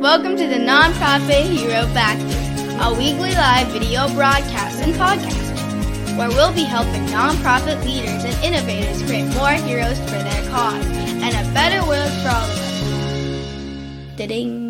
[0.00, 6.54] Welcome to the Nonprofit Hero Factory, a weekly live video broadcast and podcast where we'll
[6.54, 11.86] be helping nonprofit leaders and innovators create more heroes for their cause and a better
[11.86, 14.16] world for all of us.
[14.16, 14.69] Da-ding.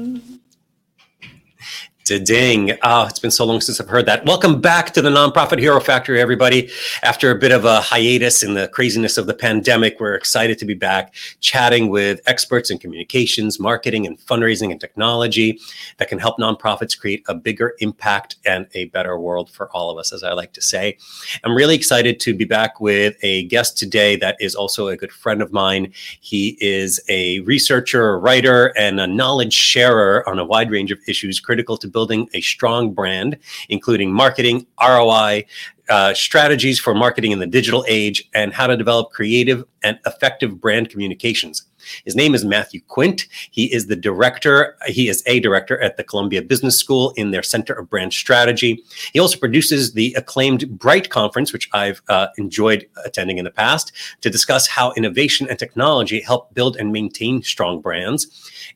[2.19, 2.73] Ding.
[2.83, 4.25] Oh, it's been so long since I've heard that.
[4.25, 6.69] Welcome back to the Nonprofit Hero Factory, everybody.
[7.03, 10.65] After a bit of a hiatus in the craziness of the pandemic, we're excited to
[10.65, 15.61] be back chatting with experts in communications, marketing, and fundraising and technology
[15.99, 19.99] that can help nonprofits create a bigger impact and a better world for all of
[19.99, 20.99] us, as I like to say.
[21.45, 25.13] I'm really excited to be back with a guest today that is also a good
[25.13, 25.93] friend of mine.
[26.21, 31.39] He is a researcher, writer, and a knowledge sharer on a wide range of issues
[31.39, 33.37] critical to building building a strong brand,
[33.69, 35.45] including marketing, ROI,
[35.91, 40.59] uh, strategies for marketing in the digital age, and how to develop creative and effective
[40.59, 41.67] brand communications.
[42.07, 43.27] His name is Matthew Quint.
[43.51, 47.43] He is the director, he is a director at the Columbia Business School in their
[47.43, 48.83] Center of Brand Strategy.
[49.13, 53.93] He also produces the acclaimed BRITE Conference, which I've uh, enjoyed attending in the past,
[54.23, 58.27] to discuss how innovation and technology help build and maintain strong brands.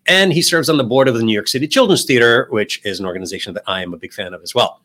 [0.07, 3.01] And he serves on the board of the New York City Children's Theater, which is
[3.01, 4.81] an organization that I am a big fan of as well.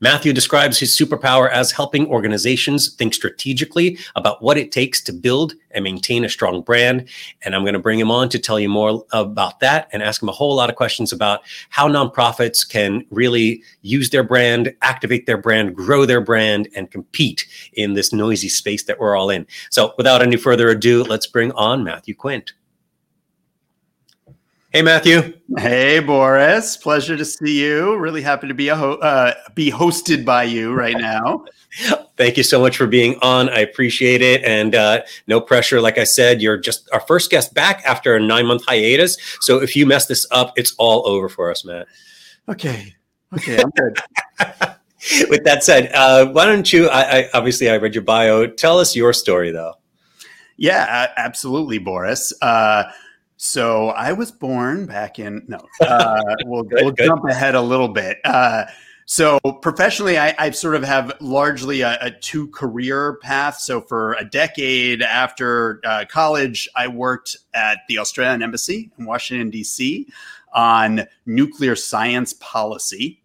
[0.00, 5.54] Matthew describes his superpower as helping organizations think strategically about what it takes to build
[5.70, 7.08] and maintain a strong brand.
[7.42, 10.22] And I'm going to bring him on to tell you more about that and ask
[10.22, 15.26] him a whole lot of questions about how nonprofits can really use their brand, activate
[15.26, 19.46] their brand, grow their brand, and compete in this noisy space that we're all in.
[19.70, 22.52] So without any further ado, let's bring on Matthew Quint.
[24.72, 25.32] Hey, Matthew.
[25.58, 26.76] Hey, Boris.
[26.76, 27.96] Pleasure to see you.
[27.96, 31.44] Really happy to be a ho- uh, be hosted by you right now.
[32.16, 33.48] Thank you so much for being on.
[33.48, 35.80] I appreciate it, and uh, no pressure.
[35.80, 39.16] Like I said, you're just our first guest back after a nine month hiatus.
[39.40, 41.88] So if you mess this up, it's all over for us, Matt.
[42.48, 42.94] Okay.
[43.32, 43.98] Okay, I'm good.
[45.30, 46.88] With that said, uh, why don't you?
[46.88, 48.46] I, I obviously I read your bio.
[48.46, 49.74] Tell us your story, though.
[50.56, 52.32] Yeah, absolutely, Boris.
[52.40, 52.84] Uh,
[53.42, 55.66] so I was born back in no.
[55.80, 57.06] Uh, we'll good, we'll good.
[57.06, 58.18] jump ahead a little bit.
[58.22, 58.66] Uh,
[59.06, 63.56] so professionally, I, I, sort of have largely a, a, two career path.
[63.56, 69.48] So for a decade after uh, college, I worked at the Australian Embassy in Washington
[69.48, 70.06] D.C.
[70.52, 73.22] on nuclear science policy.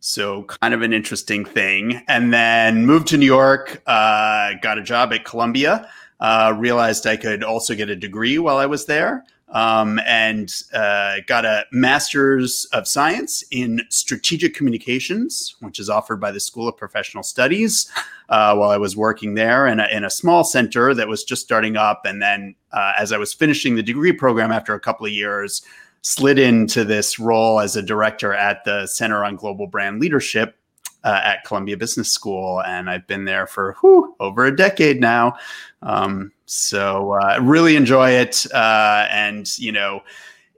[0.00, 3.82] So kind of an interesting thing, and then moved to New York.
[3.86, 5.90] Uh, got a job at Columbia
[6.20, 9.24] uh, realized I could also get a degree while I was there.
[9.48, 16.32] Um, and uh, got a master's of science in strategic communications, which is offered by
[16.32, 17.88] the School of Professional Studies
[18.28, 21.42] uh, while I was working there in a, in a, small center that was just
[21.42, 22.02] starting up.
[22.04, 25.62] And then, uh, as I was finishing the degree program after a couple of years,
[26.02, 30.56] slid into this role as a director at the Center on Global Brand Leadership,
[31.04, 35.36] uh, at Columbia Business School, and I've been there for whew, over a decade now.
[35.82, 40.02] Um, so uh, really enjoy it, uh, and you know,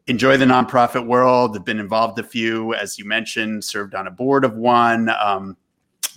[0.06, 1.56] enjoy the nonprofit world.
[1.56, 5.10] I've been involved a few, as you mentioned, served on a board of one.
[5.10, 5.56] Um,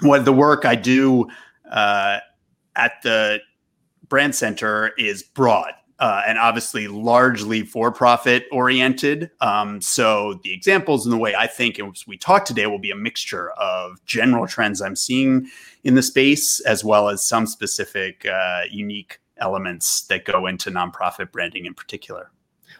[0.01, 1.27] what the work I do
[1.69, 2.19] uh,
[2.75, 3.39] at the
[4.07, 9.29] Brand Center is broad uh, and obviously largely for profit oriented.
[9.39, 12.89] Um, so the examples and the way I think as we talk today will be
[12.89, 15.47] a mixture of general trends I'm seeing
[15.83, 21.31] in the space, as well as some specific uh, unique elements that go into nonprofit
[21.31, 22.31] branding in particular.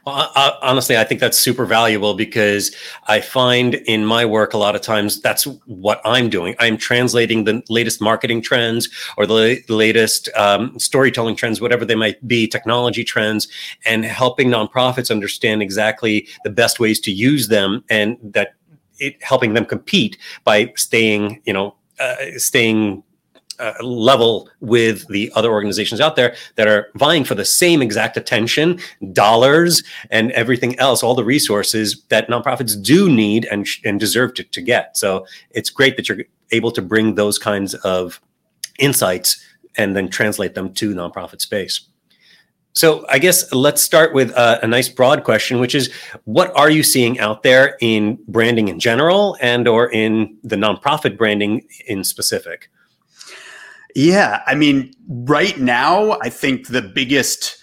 [0.06, 2.75] Well, I, honestly, I think that's super valuable because
[3.06, 6.56] I find in my work a lot of times that's what I'm doing.
[6.59, 11.95] I'm translating the latest marketing trends or the, the latest um, storytelling trends, whatever they
[11.95, 13.47] might be, technology trends,
[13.85, 18.56] and helping nonprofits understand exactly the best ways to use them and that
[18.97, 23.03] it helping them compete by staying, you know, uh, staying
[23.61, 28.17] uh, level with the other organizations out there that are vying for the same exact
[28.17, 28.79] attention,
[29.13, 34.43] dollars, and everything else, all the resources that nonprofits do need and, and deserve to,
[34.43, 34.97] to get.
[34.97, 38.19] So it's great that you're able to bring those kinds of
[38.79, 39.43] insights
[39.78, 41.87] and then translate them to nonprofit space.
[42.73, 45.91] So I guess let's start with a, a, nice broad question, which is
[46.23, 51.17] what are you seeing out there in branding in general and or in the nonprofit
[51.17, 52.69] branding in specific?
[53.96, 57.58] Yeah, I mean, right now, I think the biggest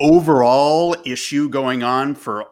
[0.00, 2.46] overall issue going on for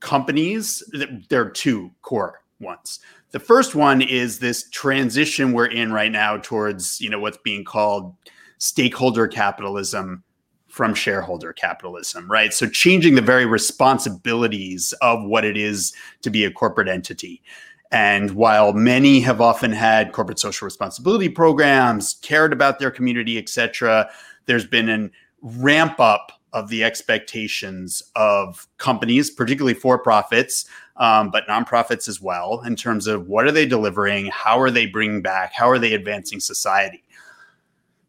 [0.00, 0.82] companies,
[1.28, 3.00] there are two core ones.
[3.30, 7.64] The first one is this transition we're in right now towards, you know, what's being
[7.64, 8.14] called
[8.58, 10.22] stakeholder capitalism
[10.68, 12.52] from shareholder capitalism, right?
[12.52, 17.42] So changing the very responsibilities of what it is to be a corporate entity.
[17.92, 23.50] And while many have often had corporate social responsibility programs, cared about their community, et
[23.50, 24.10] cetera,
[24.46, 25.10] there's been a
[25.42, 30.66] ramp up of the expectations of companies, particularly for profits,
[30.96, 34.86] um, but nonprofits as well, in terms of what are they delivering, how are they
[34.86, 37.04] bringing back, how are they advancing society.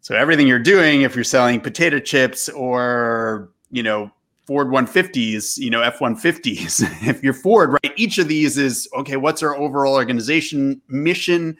[0.01, 4.11] So everything you're doing, if you're selling potato chips or you know
[4.45, 7.93] Ford 150s, you know F150s, if you're Ford, right?
[7.95, 9.17] Each of these is okay.
[9.17, 11.57] What's our overall organization mission?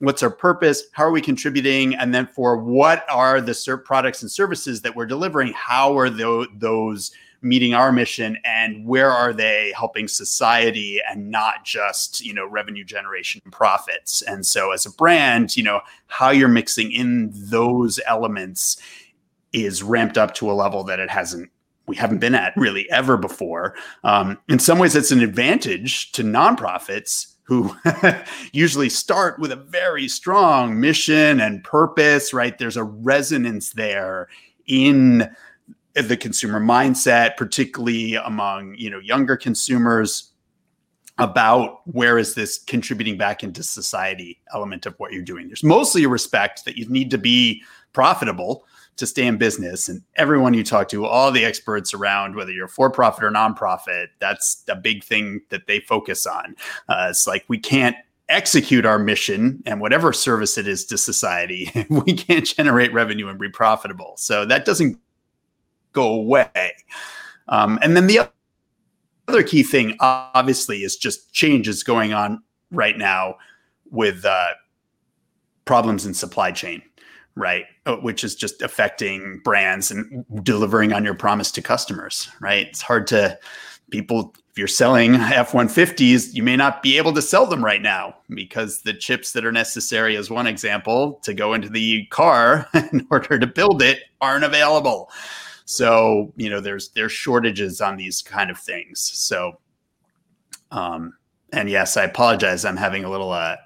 [0.00, 0.84] What's our purpose?
[0.92, 1.94] How are we contributing?
[1.96, 5.52] And then for what are the products and services that we're delivering?
[5.54, 7.10] How are those
[7.40, 12.84] meeting our mission and where are they helping society and not just you know revenue
[12.84, 18.00] generation and profits and so as a brand you know how you're mixing in those
[18.06, 18.76] elements
[19.52, 21.48] is ramped up to a level that it hasn't
[21.88, 23.74] we haven't been at really ever before
[24.04, 27.74] um, in some ways it's an advantage to nonprofits who
[28.52, 34.28] usually start with a very strong mission and purpose right there's a resonance there
[34.66, 35.28] in
[35.94, 40.32] the consumer mindset, particularly among you know younger consumers,
[41.18, 45.48] about where is this contributing back into society element of what you're doing.
[45.48, 47.62] There's mostly a respect that you need to be
[47.92, 48.64] profitable
[48.98, 49.88] to stay in business.
[49.88, 54.08] And everyone you talk to, all the experts around, whether you're for profit or nonprofit,
[54.18, 56.54] that's a big thing that they focus on.
[56.88, 57.96] Uh, it's like we can't
[58.28, 63.38] execute our mission and whatever service it is to society, we can't generate revenue and
[63.38, 64.14] be profitable.
[64.16, 64.98] So that doesn't
[65.92, 66.74] go away.
[67.48, 68.28] Um, and then the
[69.28, 73.36] other key thing, obviously, is just changes going on right now
[73.90, 74.48] with uh,
[75.64, 76.82] problems in supply chain,
[77.38, 77.64] right?
[77.86, 82.66] Uh, which is just affecting brands and delivering on your promise to customers, right?
[82.66, 83.38] It's hard to
[83.90, 88.16] people if you're selling F150s, you may not be able to sell them right now
[88.30, 93.06] because the chips that are necessary, as one example, to go into the car in
[93.08, 95.10] order to build it aren't available.
[95.64, 99.00] So you know, there's there's shortages on these kind of things.
[99.00, 99.60] So,
[100.72, 101.12] um,
[101.52, 102.64] and yes, I apologize.
[102.64, 103.56] I'm having a little uh,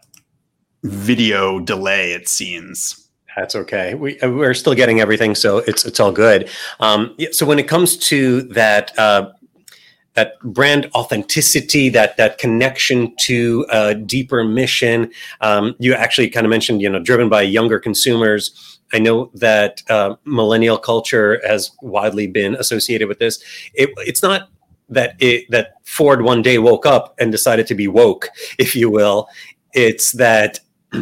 [0.83, 2.13] video delay.
[2.13, 3.02] It seems.
[3.37, 3.95] That's okay.
[3.95, 6.51] We uh, we're still getting everything, so it's it's all good.
[6.81, 8.97] Um, so when it comes to that.
[8.99, 9.33] Uh,
[10.15, 15.11] that brand authenticity, that that connection to a deeper mission.
[15.41, 18.79] Um, you actually kind of mentioned, you know, driven by younger consumers.
[18.93, 23.43] I know that uh, millennial culture has widely been associated with this.
[23.73, 24.51] It, it's not
[24.91, 28.29] that it, that Ford one day woke up and decided to be woke,
[28.59, 29.29] if you will.
[29.73, 30.61] It's that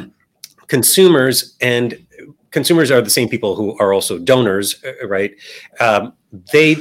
[0.68, 2.06] consumers and
[2.50, 5.34] consumers are the same people who are also donors, uh, right?
[5.78, 6.14] Um,
[6.52, 6.76] they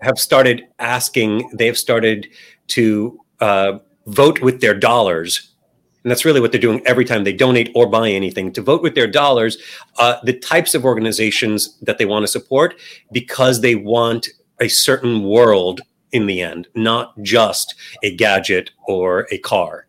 [0.00, 1.50] have started asking.
[1.54, 2.28] They've started
[2.68, 5.52] to uh, vote with their dollars
[6.04, 8.82] and that's really what they're doing every time they donate or buy anything to vote
[8.82, 9.58] with their dollars
[9.98, 12.74] uh, the types of organizations that they want to support
[13.12, 14.28] because they want
[14.60, 15.80] a certain world
[16.12, 19.86] in the end not just a gadget or a car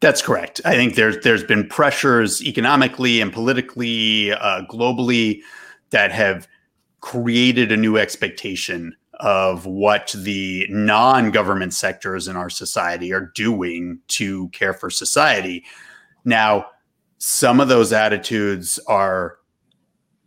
[0.00, 5.40] that's correct i think there's there's been pressures economically and politically uh, globally
[5.90, 6.48] that have
[7.00, 14.00] created a new expectation of what the non government sectors in our society are doing
[14.08, 15.64] to care for society.
[16.24, 16.66] Now,
[17.18, 19.36] some of those attitudes are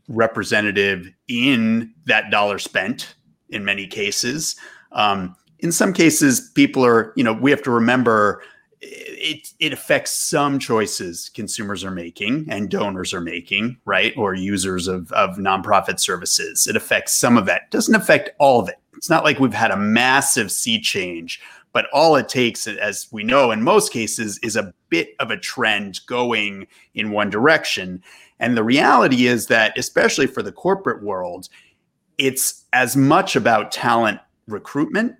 [0.07, 3.15] representative in that dollar spent
[3.49, 4.55] in many cases.
[4.91, 8.43] Um, in some cases, people are, you know, we have to remember
[8.85, 14.13] it, it affects some choices consumers are making and donors are making, right?
[14.17, 16.67] Or users of, of nonprofit services.
[16.67, 17.71] It affects some of that.
[17.71, 18.75] Doesn't affect all of it.
[18.95, 23.23] It's not like we've had a massive sea change, but all it takes, as we
[23.23, 28.03] know in most cases, is a bit of a trend going in one direction.
[28.39, 31.47] And the reality is that, especially for the corporate world,
[32.17, 35.15] it's as much about talent recruitment,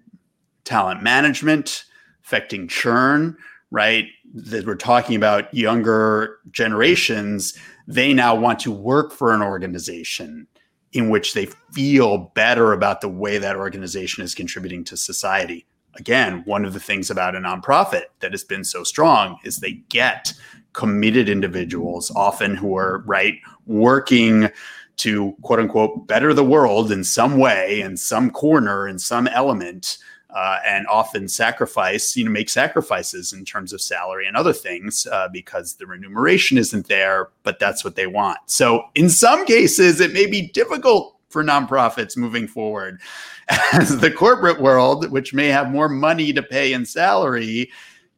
[0.66, 1.86] talent management,
[2.24, 3.38] affecting churn,
[3.74, 4.06] right?
[4.36, 10.48] That we're talking about younger generations, they now want to work for an organization
[10.94, 15.66] in which they feel better about the way that organization is contributing to society.
[15.96, 19.82] Again, one of the things about a nonprofit that has been so strong is they
[19.90, 20.32] get
[20.74, 24.50] committed individuals, often who are right working
[24.98, 29.98] to quote unquote better the world in some way, in some corner, in some element
[30.34, 35.08] uh, and often sacrifice, you know, make sacrifices in terms of salary and other things
[35.12, 38.40] uh, because the remuneration isn't there, but that's what they want.
[38.48, 43.00] So in some cases, it may be difficult for nonprofits moving forward
[43.74, 47.70] as the corporate world, which may have more money to pay in salary,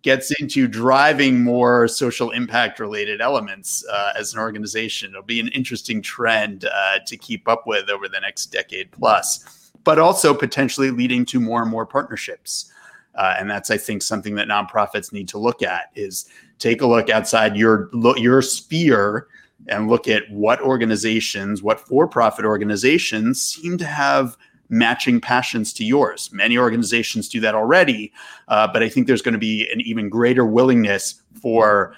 [0.03, 5.09] gets into driving more social impact related elements uh, as an organization.
[5.09, 9.64] It'll be an interesting trend uh, to keep up with over the next decade plus,
[9.85, 12.71] but also potentially leading to more and more partnerships.
[13.13, 16.27] Uh, and that's, I think, something that nonprofits need to look at is
[16.59, 19.27] take a look outside your your sphere
[19.69, 24.35] and look at what organizations, what for-profit organizations seem to have
[24.67, 26.29] matching passions to yours.
[26.33, 28.11] Many organizations do that already,
[28.49, 31.95] uh, but I think there's going to be an even greater willingness for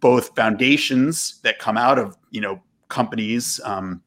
[0.00, 3.60] both foundations that come out of you know companies.
[3.64, 4.02] Um,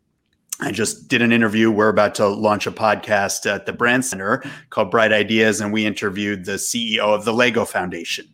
[0.61, 1.71] I just did an interview.
[1.71, 5.85] We're about to launch a podcast at the Brand Center called Bright Ideas, and we
[5.85, 8.27] interviewed the CEO of the Lego Foundation.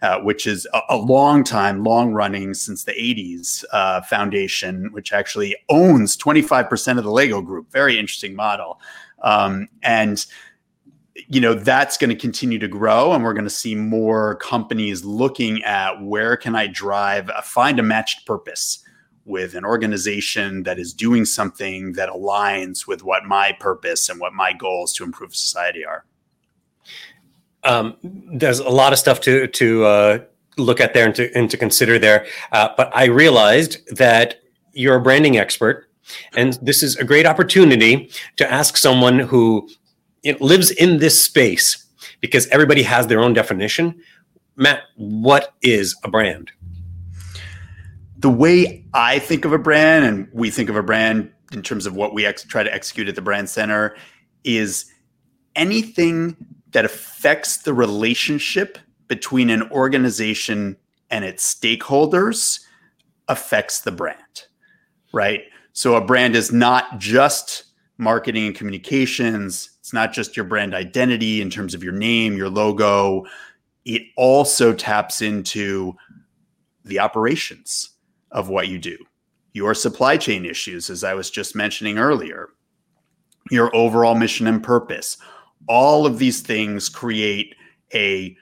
[0.00, 5.12] Uh, which is a, a, long time, long running since the 80s uh, foundation, which
[5.12, 7.68] actually owns 25% of the Lego group.
[7.72, 8.80] Very interesting model.
[9.22, 10.24] Um, and
[11.26, 15.04] you know that's going to continue to grow and we're going to see more companies
[15.04, 18.84] looking at where can i drive uh, find a matched purpose
[19.28, 24.32] with an organization that is doing something that aligns with what my purpose and what
[24.32, 26.04] my goals to improve society are
[27.64, 30.18] um, there's a lot of stuff to to uh,
[30.56, 34.40] look at there and to, and to consider there uh, but i realized that
[34.72, 35.88] you're a branding expert
[36.36, 39.68] and this is a great opportunity to ask someone who
[40.40, 41.86] lives in this space
[42.20, 44.00] because everybody has their own definition.
[44.56, 46.50] Matt, what is a brand?
[48.18, 51.86] The way I think of a brand and we think of a brand in terms
[51.86, 53.96] of what we ex- try to execute at the brand center
[54.44, 54.86] is
[55.54, 56.36] anything
[56.72, 60.76] that affects the relationship between an organization
[61.10, 62.60] and its stakeholders
[63.28, 64.46] affects the brand,
[65.12, 65.42] right?
[65.72, 67.64] So a brand is not just
[67.98, 69.70] marketing and communications.
[69.80, 73.24] It's not just your brand identity in terms of your name, your logo.
[73.84, 75.94] It also taps into
[76.84, 77.90] the operations
[78.30, 78.96] of what you do,
[79.52, 82.50] your supply chain issues, as I was just mentioning earlier,
[83.50, 85.16] your overall mission and purpose.
[85.68, 87.54] All of these things create
[87.94, 88.36] a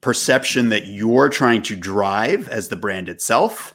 [0.00, 3.74] perception that you're trying to drive as the brand itself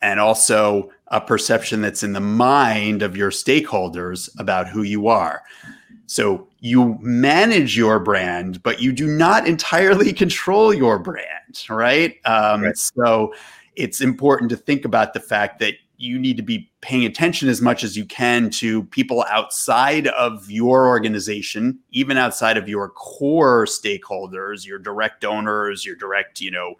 [0.00, 5.42] and also a perception that's in the mind of your stakeholders about who you are.
[6.06, 12.16] So you manage your brand, but you do not entirely control your brand, right?
[12.24, 12.76] Um, right?
[12.76, 13.34] So
[13.78, 17.62] it's important to think about the fact that you need to be paying attention as
[17.62, 23.66] much as you can to people outside of your organization, even outside of your core
[23.66, 26.74] stakeholders, your direct donors, your direct, you know,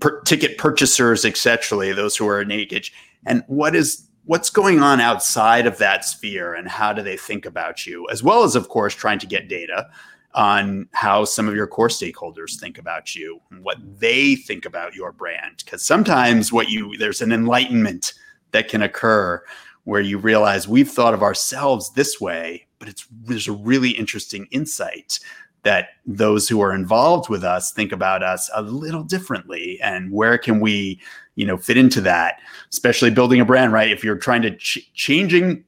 [0.00, 2.88] per- ticket purchasers, etc., those who are in naked,
[3.24, 7.46] and what is what's going on outside of that sphere, and how do they think
[7.46, 9.88] about you, as well as, of course, trying to get data
[10.34, 14.94] on how some of your core stakeholders think about you, and what they think about
[14.94, 18.14] your brand, because sometimes what you there's an enlightenment
[18.52, 19.42] that can occur
[19.84, 24.46] where you realize we've thought of ourselves this way, but it's there's a really interesting
[24.50, 25.20] insight
[25.62, 29.80] that those who are involved with us think about us a little differently.
[29.82, 31.00] And where can we
[31.34, 32.40] you know fit into that?
[32.72, 33.90] Especially building a brand right?
[33.90, 35.64] If you're trying to ch- changing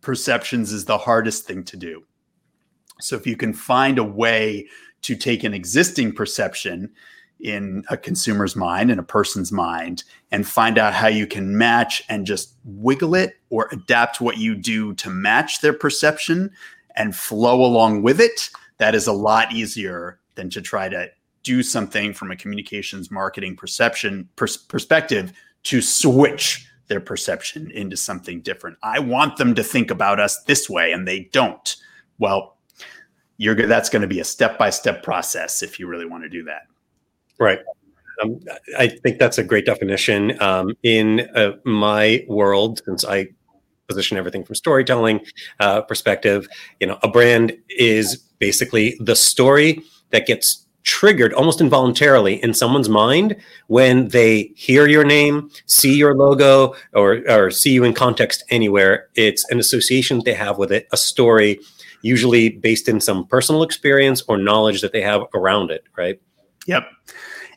[0.00, 2.02] perceptions is the hardest thing to do
[3.00, 4.66] so if you can find a way
[5.02, 6.90] to take an existing perception
[7.40, 12.02] in a consumer's mind in a person's mind and find out how you can match
[12.10, 16.50] and just wiggle it or adapt what you do to match their perception
[16.96, 21.08] and flow along with it that is a lot easier than to try to
[21.42, 28.40] do something from a communications marketing perception pers- perspective to switch their perception into something
[28.40, 28.76] different.
[28.82, 31.76] I want them to think about us this way and they don't.
[32.18, 32.56] Well,
[33.40, 36.66] you're that's going to be a step-by-step process if you really want to do that.
[37.38, 37.58] Right.
[38.22, 38.38] Um,
[38.78, 40.40] I think that's a great definition.
[40.42, 43.28] Um, in uh, my world, since I
[43.88, 45.24] position everything from storytelling
[45.58, 46.46] uh, perspective,
[46.80, 52.90] you know, a brand is basically the story that gets triggered almost involuntarily in someone's
[52.90, 53.36] mind
[53.68, 59.08] when they hear your name, see your logo, or, or see you in context anywhere.
[59.14, 61.58] It's an association they have with it, a story,
[62.02, 66.20] usually based in some personal experience or knowledge that they have around it, right?
[66.66, 66.88] Yep.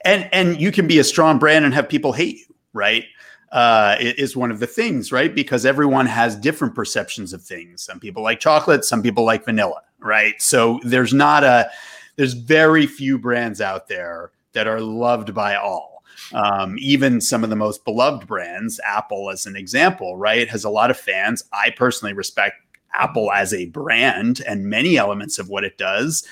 [0.05, 3.05] And and you can be a strong brand and have people hate you, right?
[3.53, 5.33] uh, is one of the things, right?
[5.33, 7.83] Because everyone has different perceptions of things.
[7.83, 10.33] Some people like chocolate, some people like vanilla, right?
[10.41, 11.69] So there's not a,
[12.15, 16.03] there's very few brands out there that are loved by all.
[16.33, 20.69] Um, even some of the most beloved brands, Apple as an example, right, has a
[20.69, 21.43] lot of fans.
[21.53, 22.55] I personally respect
[22.93, 26.25] Apple as a brand and many elements of what it does.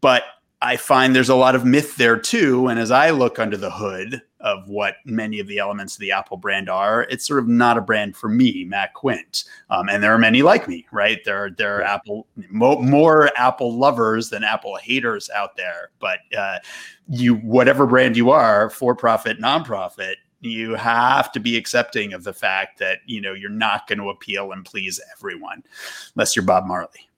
[0.00, 0.24] But
[0.64, 2.68] I find there's a lot of myth there too.
[2.68, 6.12] And as I look under the hood of what many of the elements of the
[6.12, 9.44] Apple brand are, it's sort of not a brand for me, Matt Quint.
[9.68, 11.18] Um, and there are many like me, right?
[11.24, 15.90] There, are there are Apple mo- more Apple lovers than Apple haters out there.
[15.98, 16.60] But uh,
[17.08, 20.14] you, whatever brand you are, for profit, nonprofit,
[20.44, 24.10] you have to be accepting of the fact that you know you're not going to
[24.10, 25.62] appeal and please everyone
[26.14, 27.08] unless you're bob marley.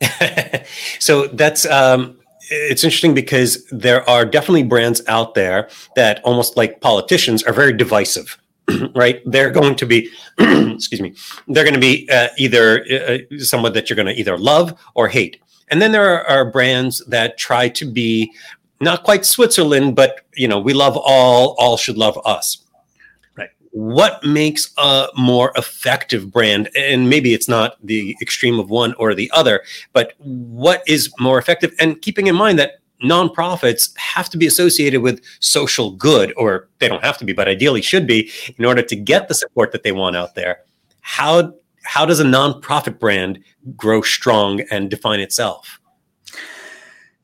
[1.00, 2.18] So that's um
[2.50, 7.76] it's interesting because there are definitely brands out there that almost like politicians are very
[7.76, 8.38] divisive
[8.94, 9.22] right?
[9.26, 11.14] They're going to be excuse me
[11.48, 15.08] they're going to be uh, either uh, someone that you're going to either love or
[15.08, 15.40] hate.
[15.70, 18.32] And then there are, are brands that try to be
[18.80, 22.64] not quite switzerland but you know we love all all should love us
[23.78, 29.14] what makes a more effective brand and maybe it's not the extreme of one or
[29.14, 31.72] the other but what is more effective?
[31.78, 36.88] And keeping in mind that nonprofits have to be associated with social good or they
[36.88, 39.84] don't have to be but ideally should be in order to get the support that
[39.84, 40.58] they want out there.
[41.02, 41.54] How
[41.84, 43.38] how does a nonprofit brand
[43.76, 45.78] grow strong and define itself?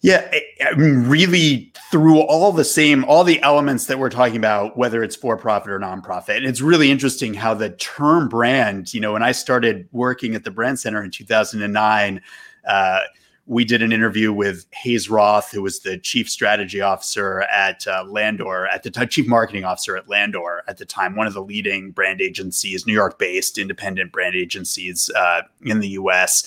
[0.02, 0.30] Yeah,
[0.64, 5.04] I mean, really through all the same, all the elements that we're talking about, whether
[5.04, 6.38] it's for profit or nonprofit.
[6.38, 10.42] And it's really interesting how the term brand, you know, when I started working at
[10.42, 12.20] the Brand Center in 2009,
[12.66, 12.98] uh,
[13.46, 18.02] we did an interview with Hayes Roth, who was the chief strategy officer at uh,
[18.08, 21.44] Landor, at the time, chief marketing officer at Landor at the time, one of the
[21.44, 26.44] leading brand agencies, New York based independent brand agencies uh, in the US.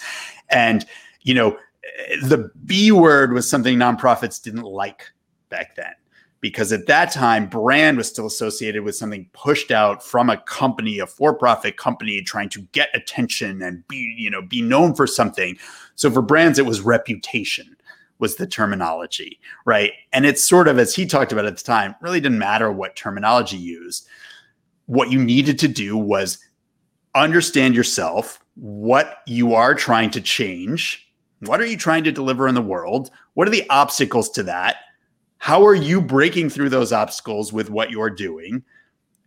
[0.50, 0.86] And,
[1.22, 1.58] you know,
[2.22, 5.14] the B word was something nonprofits didn't like
[5.50, 5.94] back then
[6.40, 11.00] because at that time brand was still associated with something pushed out from a company
[11.00, 15.58] a for-profit company trying to get attention and be you know be known for something
[15.96, 17.76] so for brands it was reputation
[18.20, 21.96] was the terminology right and it's sort of as he talked about at the time
[22.02, 24.08] really didn't matter what terminology used
[24.86, 26.40] what you needed to do was
[27.16, 31.08] understand yourself what you are trying to change
[31.42, 33.12] what are you trying to deliver in the world?
[33.36, 34.78] What are the obstacles to that?
[35.38, 38.64] How are you breaking through those obstacles with what you're doing?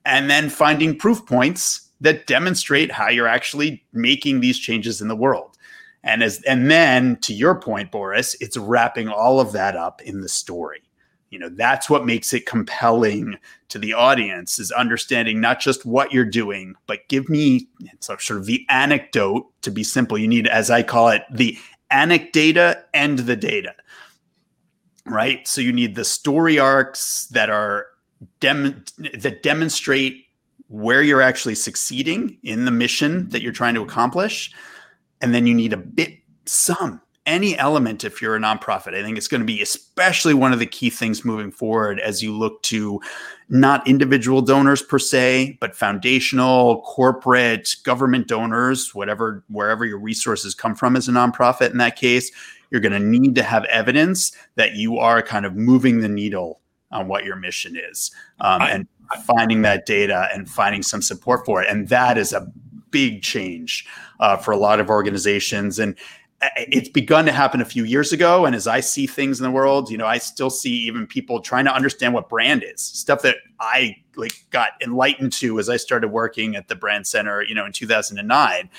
[0.04, 5.16] And then finding proof points that demonstrate how you're actually making these changes in the
[5.16, 5.56] world.
[6.02, 10.22] And as and then to your point Boris, it's wrapping all of that up in
[10.22, 10.82] the story.
[11.28, 13.36] You know, that's what makes it compelling
[13.68, 17.68] to the audience is understanding not just what you're doing, but give me
[18.00, 20.18] sort of the anecdote to be simple.
[20.18, 21.56] You need, as I call it, the
[21.92, 23.74] anecdata and the data
[25.10, 27.86] right so you need the story arcs that are
[28.40, 28.84] dem-
[29.18, 30.26] that demonstrate
[30.68, 34.52] where you're actually succeeding in the mission that you're trying to accomplish
[35.20, 38.94] and then you need a bit some any element if you're a nonprofit.
[38.94, 42.22] I think it's going to be especially one of the key things moving forward as
[42.22, 43.00] you look to
[43.48, 50.74] not individual donors per se, but foundational, corporate, government donors, whatever, wherever your resources come
[50.74, 52.30] from as a nonprofit in that case,
[52.70, 56.60] you're going to need to have evidence that you are kind of moving the needle
[56.92, 58.88] on what your mission is um, I, and
[59.24, 61.68] finding that data and finding some support for it.
[61.68, 62.46] And that is a
[62.90, 63.86] big change
[64.18, 65.78] uh, for a lot of organizations.
[65.78, 65.96] And
[66.56, 69.50] it's begun to happen a few years ago and as i see things in the
[69.50, 73.20] world you know i still see even people trying to understand what brand is stuff
[73.20, 77.54] that i like got enlightened to as i started working at the brand center you
[77.54, 78.70] know in 2009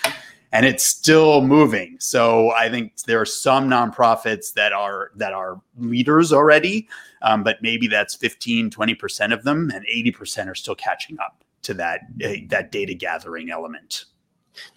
[0.52, 1.98] and it's still moving.
[2.00, 6.88] So i think there are some nonprofits that are that are leaders already
[7.22, 11.74] um, but maybe that's 15 20% of them and 80% are still catching up to
[11.76, 14.06] that uh, that data gathering element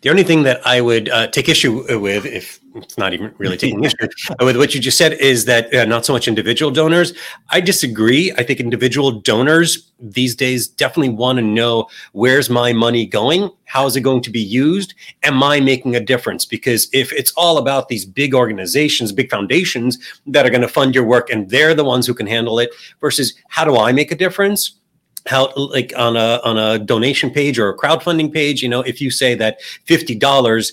[0.03, 3.57] the only thing that I would uh, take issue with, if it's not even really
[3.57, 3.97] taking issue
[4.41, 7.13] with what you just said, is that uh, not so much individual donors.
[7.51, 8.33] I disagree.
[8.33, 13.51] I think individual donors these days definitely want to know where's my money going?
[13.65, 14.95] How is it going to be used?
[15.23, 16.45] Am I making a difference?
[16.45, 20.95] Because if it's all about these big organizations, big foundations that are going to fund
[20.95, 24.13] your work and they're the ones who can handle it, versus how do I make
[24.13, 24.79] a difference?
[25.27, 29.01] How like on a on a donation page or a crowdfunding page you know if
[29.01, 30.73] you say that $50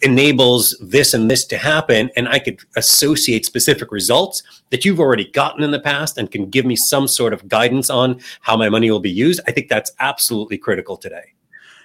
[0.00, 5.30] enables this and this to happen and i could associate specific results that you've already
[5.30, 8.68] gotten in the past and can give me some sort of guidance on how my
[8.68, 11.32] money will be used i think that's absolutely critical today.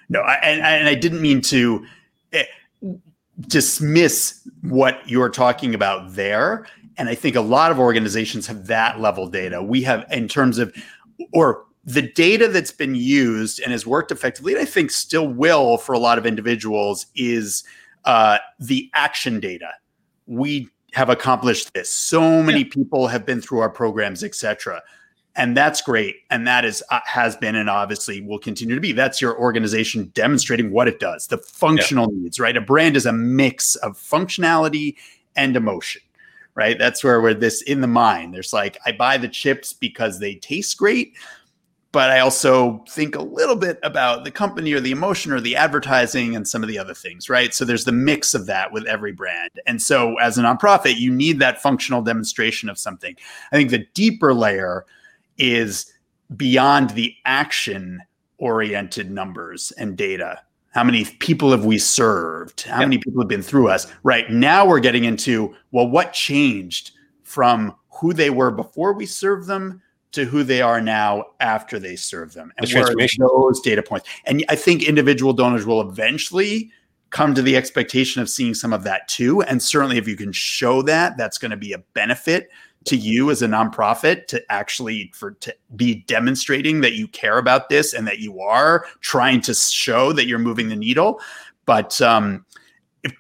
[0.10, 1.86] No I, and, and i didn't mean to
[2.32, 2.46] eh,
[3.42, 6.66] dismiss what you're talking about there
[6.98, 9.62] and i think a lot of organizations have that level data.
[9.62, 10.74] We have in terms of
[11.34, 15.78] or the data that's been used and has worked effectively, and I think still will
[15.78, 17.64] for a lot of individuals, is
[18.04, 19.70] uh, the action data.
[20.28, 21.90] We have accomplished this.
[21.90, 22.70] So many yeah.
[22.72, 24.84] people have been through our programs, etc.
[25.38, 26.18] And that's great.
[26.30, 28.92] And that is uh, has been and obviously will continue to be.
[28.92, 32.24] That's your organization demonstrating what it does, the functional yeah.
[32.24, 32.58] needs, right?
[32.58, 34.96] A brand is a mix of functionality
[35.38, 36.02] and emotion,
[36.54, 36.78] right?
[36.78, 38.34] That's where we're this in the mind.
[38.34, 41.16] There's like, I buy the chips because they taste great,
[41.98, 45.56] but I also think a little bit about the company or the emotion or the
[45.56, 47.56] advertising and some of the other things, right?
[47.56, 49.50] So there's the mix of that with every brand.
[49.66, 53.16] And so as a nonprofit, you need that functional demonstration of something.
[53.52, 54.86] I think the deeper layer
[55.40, 55.92] is
[56.36, 58.04] beyond the action
[58.38, 60.40] oriented numbers and data.
[60.76, 62.62] How many people have we served?
[62.62, 62.90] How yep.
[62.90, 63.92] many people have been through us?
[64.04, 66.92] Right now, we're getting into well, what changed
[67.24, 69.82] from who they were before we served them
[70.18, 72.52] to who they are now after they serve them.
[72.58, 73.24] And the transformation.
[73.24, 74.10] those data points.
[74.26, 76.72] And i think individual donors will eventually
[77.12, 79.42] come to the expectation of seeing some of that too.
[79.44, 82.50] And certainly if you can show that that's going to be a benefit
[82.86, 87.70] to you as a nonprofit to actually for to be demonstrating that you care about
[87.70, 91.22] this and that you are trying to show that you're moving the needle.
[91.66, 92.46] But um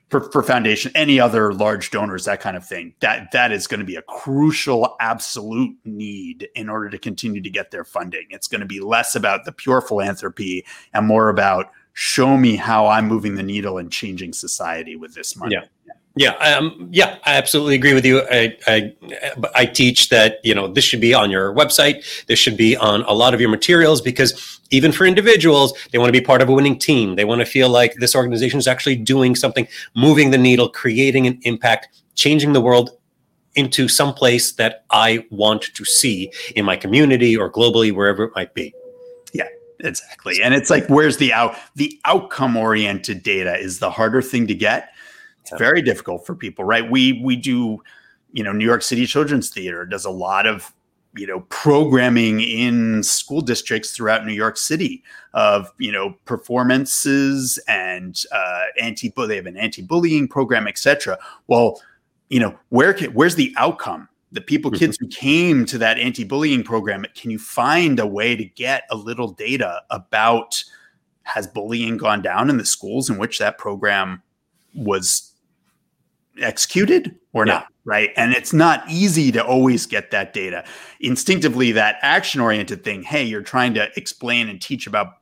[0.10, 3.80] for, for foundation any other large donors that kind of thing that that is going
[3.80, 8.26] to be a crucial absolute need in order to continue to get their funding.
[8.30, 12.86] It's going to be less about the pure philanthropy and more about show me how
[12.86, 15.56] i'm moving the needle and changing society with this money.
[15.56, 15.65] Yeah
[16.18, 18.22] yeah, um, yeah, I absolutely agree with you.
[18.30, 18.94] I, I,
[19.56, 22.26] I teach that you know this should be on your website.
[22.26, 26.10] This should be on a lot of your materials because even for individuals, they want
[26.10, 27.16] to be part of a winning team.
[27.16, 31.28] They want to feel like this organization is actually doing something, moving the needle, creating
[31.28, 32.92] an impact, changing the world
[33.56, 38.32] into some place that I want to see in my community or globally, wherever it
[38.36, 38.74] might be.
[39.34, 39.48] Yeah,
[39.80, 40.42] exactly.
[40.44, 41.56] And it's like, where's the out?
[41.76, 44.92] The outcome oriented data is the harder thing to get
[45.52, 46.90] it's very difficult for people, right?
[46.90, 47.82] We we do,
[48.32, 50.74] you know, New York City Children's Theater does a lot of
[51.16, 58.24] you know programming in school districts throughout New York City of you know performances and
[58.32, 61.18] uh, anti they have an anti bullying program, etc.
[61.48, 61.82] Well,
[62.30, 64.08] you know where can, where's the outcome?
[64.34, 64.80] The people, mm-hmm.
[64.80, 68.84] kids who came to that anti bullying program, can you find a way to get
[68.92, 70.64] a little data about
[71.24, 74.22] has bullying gone down in the schools in which that program
[74.74, 75.27] was
[76.41, 77.54] executed or yeah.
[77.54, 78.10] not right?
[78.17, 80.65] And it's not easy to always get that data.
[81.00, 85.13] Instinctively that action oriented thing hey you're trying to explain and teach about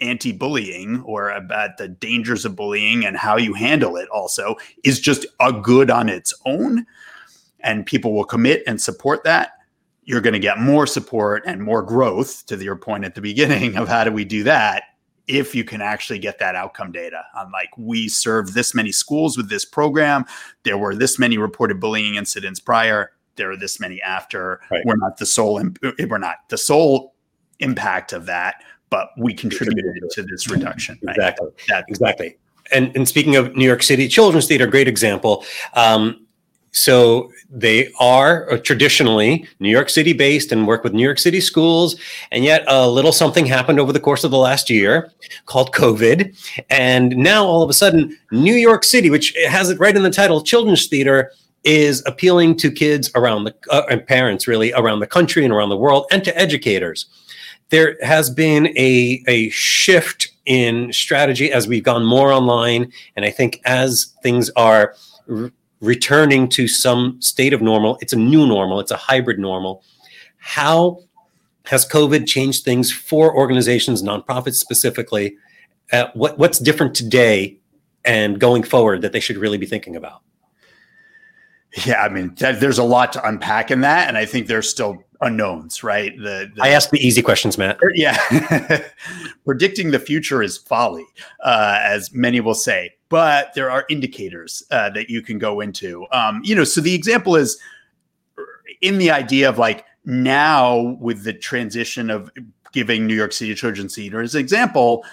[0.00, 5.26] anti-bullying or about the dangers of bullying and how you handle it also is just
[5.40, 6.86] a good on its own
[7.60, 9.52] and people will commit and support that.
[10.04, 13.76] You're going to get more support and more growth to your point at the beginning
[13.78, 14.84] of how do we do that
[15.28, 17.24] if you can actually get that outcome data.
[17.36, 20.24] On like we served this many schools with this program.
[20.64, 23.12] There were this many reported bullying incidents prior.
[23.36, 24.60] There are this many after.
[24.70, 24.84] Right.
[24.84, 27.14] we're not the sole imp- we're not the sole
[27.60, 31.16] impact of that but we contributed to this reduction right?
[31.16, 31.48] exactly.
[31.68, 32.38] That, exactly.
[32.72, 35.44] And, and speaking of new york city children's theater great example.
[35.74, 36.26] Um,
[36.78, 41.40] so they are uh, traditionally New York City based and work with New York City
[41.40, 41.96] schools.
[42.30, 45.10] And yet a little something happened over the course of the last year
[45.46, 46.36] called COVID.
[46.70, 50.10] And now all of a sudden, New York City, which has it right in the
[50.10, 51.32] title, Children's Theater,
[51.64, 55.70] is appealing to kids around the uh, and parents really around the country and around
[55.70, 57.06] the world and to educators.
[57.70, 62.92] There has been a, a shift in strategy as we've gone more online.
[63.16, 64.94] And I think as things are
[65.80, 67.98] returning to some state of normal.
[68.00, 69.84] It's a new normal, it's a hybrid normal.
[70.38, 71.00] How
[71.66, 75.36] has COVID changed things for organizations, nonprofits specifically?
[75.92, 77.58] Uh, what, what's different today
[78.04, 80.22] and going forward that they should really be thinking about?
[81.84, 85.04] Yeah, I mean, there's a lot to unpack in that, and I think there's still
[85.20, 86.16] unknowns, right?
[86.16, 87.78] The, the I ask the easy questions, Matt.
[87.94, 88.16] Yeah,
[89.44, 91.04] predicting the future is folly,
[91.44, 92.94] uh, as many will say.
[93.08, 96.06] But there are indicators uh, that you can go into.
[96.12, 97.58] Um, you know, so the example is
[98.80, 102.30] in the idea of like now with the transition of
[102.72, 105.04] giving New York City Children's Theater as an example,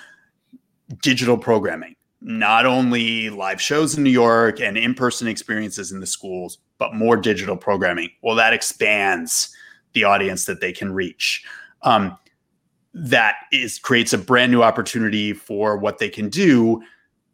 [1.01, 6.08] digital programming not only live shows in New York and in person experiences in the
[6.08, 8.10] schools, but more digital programming.
[8.23, 9.55] Well, that expands
[9.93, 11.45] the audience that they can reach.
[11.84, 12.17] Um,
[12.95, 16.81] that is creates a brand new opportunity for what they can do.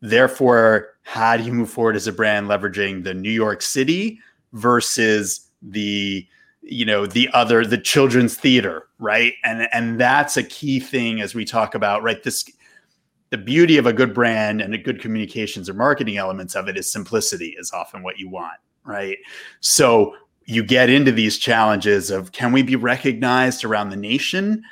[0.02, 4.20] Therefore, how do you move forward as a brand leveraging the New York City
[4.54, 6.26] versus the
[6.64, 9.34] you know the other the children's theater right?
[9.44, 12.22] And and that's a key thing as we talk about right?
[12.24, 12.50] This
[13.30, 16.78] the beauty of a good brand and a good communications or marketing elements of it
[16.78, 19.18] is simplicity is often what you want right?
[19.60, 24.64] So you get into these challenges of can we be recognized around the nation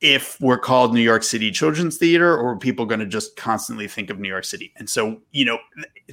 [0.00, 3.86] if we're called New York City Children's Theater, or are people going to just constantly
[3.86, 4.72] think of New York City?
[4.76, 5.58] And so, you know,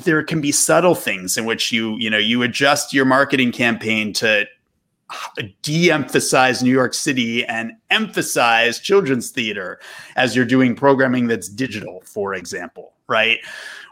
[0.04, 4.12] there can be subtle things in which you, you know, you adjust your marketing campaign
[4.14, 4.46] to
[5.10, 9.80] uh, de-emphasize New York City and emphasize children's theater
[10.18, 13.40] as you're doing programming that's digital, for example, right?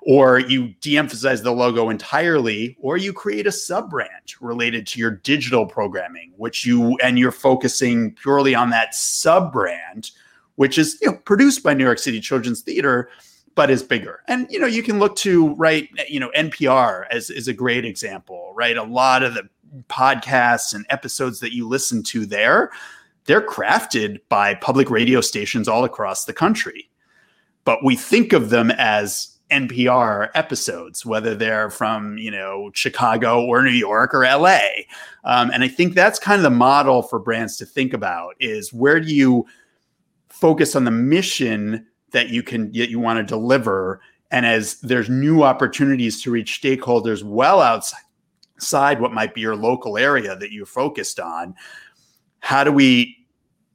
[0.07, 5.09] Or you de-emphasize the logo entirely, or you create a sub brand related to your
[5.09, 10.11] digital programming, which you and you're focusing purely on that sub brand,
[10.55, 13.09] which is you know, produced by New York City Children's Theater,
[13.55, 14.21] but is bigger.
[14.27, 17.83] And you know, you can look to right, you know, NPR as is a great
[17.83, 18.77] example, right?
[18.77, 19.49] A lot of the
[19.89, 22.69] podcasts and episodes that you listen to there,
[23.25, 26.89] they're crafted by public radio stations all across the country.
[27.63, 33.63] But we think of them as NPR episodes, whether they're from you know Chicago or
[33.63, 34.59] New York or LA,
[35.23, 38.73] um, and I think that's kind of the model for brands to think about: is
[38.73, 39.45] where do you
[40.29, 45.09] focus on the mission that you can that you want to deliver, and as there's
[45.09, 50.65] new opportunities to reach stakeholders well outside what might be your local area that you're
[50.65, 51.53] focused on
[52.45, 53.25] how do we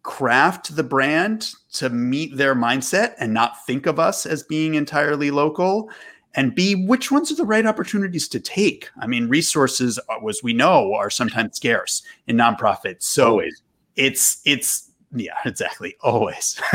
[0.04, 5.30] craft the brand to meet their mindset and not think of us as being entirely
[5.30, 5.90] local
[6.35, 10.42] and b which ones are the right opportunities to take i mean resources uh, as
[10.42, 13.62] we know are sometimes scarce in nonprofits so Always.
[13.96, 15.96] it's it's yeah, exactly.
[16.02, 16.61] Always.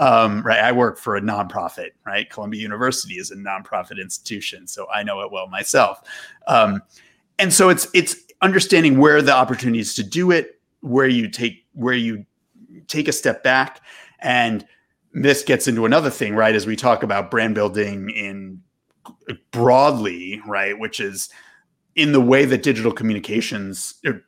[0.00, 0.60] um, right.
[0.60, 2.28] I work for a nonprofit, right?
[2.28, 4.66] Columbia University is a nonprofit institution.
[4.66, 6.02] So I know it well myself.
[6.46, 6.82] Um,
[7.38, 11.94] and so it's it's understanding where the opportunities to do it, where you take where
[11.94, 12.24] you
[12.88, 13.80] take a step back.
[14.20, 14.66] And
[15.12, 16.54] this gets into another thing, right?
[16.54, 18.60] As we talk about brand building in
[19.50, 21.28] broadly, right, which is
[21.94, 24.22] in the way that digital communications er,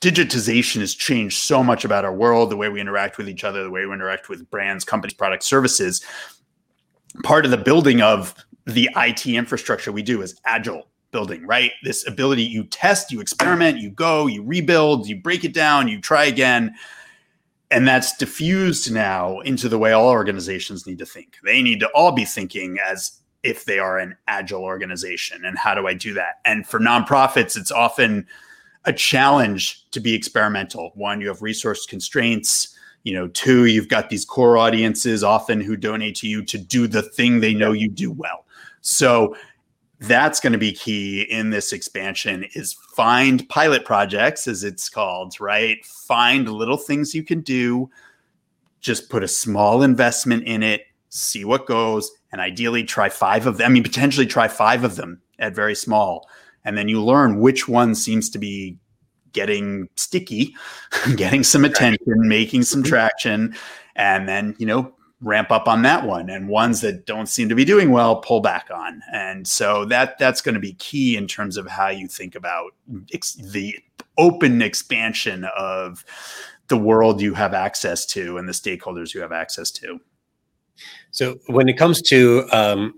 [0.00, 3.62] digitization has changed so much about our world, the way we interact with each other,
[3.62, 6.04] the way we interact with brands, companies, products, services.
[7.22, 8.34] Part of the building of
[8.66, 11.72] the IT infrastructure we do is agile building, right?
[11.82, 16.00] This ability you test, you experiment, you go, you rebuild, you break it down, you
[16.00, 16.74] try again.
[17.72, 21.38] And that's diffused now into the way all organizations need to think.
[21.42, 25.44] They need to all be thinking as if they are an agile organization.
[25.44, 26.40] And how do I do that?
[26.44, 28.26] And for nonprofits, it's often
[28.84, 30.92] a challenge to be experimental.
[30.96, 32.76] One, you have resource constraints.
[33.04, 36.86] You know, two, you've got these core audiences often who donate to you to do
[36.86, 38.44] the thing they know you do well.
[38.82, 39.34] So
[40.02, 45.40] that's going to be key in this expansion is find pilot projects as it's called,
[45.40, 45.84] right?
[45.84, 47.90] Find little things you can do.
[48.80, 53.58] Just put a small investment in it, see what goes, and ideally try five of
[53.58, 53.66] them.
[53.66, 56.28] I mean, potentially try five of them at very small
[56.64, 58.78] and then you learn which one seems to be
[59.32, 60.54] getting sticky,
[61.16, 62.90] getting some attention, making some mm-hmm.
[62.90, 63.54] traction,
[63.96, 67.54] and then you know ramp up on that one and ones that don't seem to
[67.54, 69.00] be doing well pull back on.
[69.12, 72.72] And so that that's going to be key in terms of how you think about
[73.12, 73.78] ex- the
[74.18, 76.04] open expansion of
[76.68, 80.00] the world you have access to and the stakeholders you have access to.
[81.10, 82.94] So when it comes to um,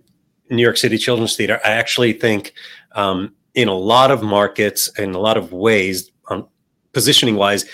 [0.51, 2.53] new york city children's theater i actually think
[2.95, 6.49] um, in a lot of markets, in a lot of ways, um,
[6.93, 7.65] positioning wise,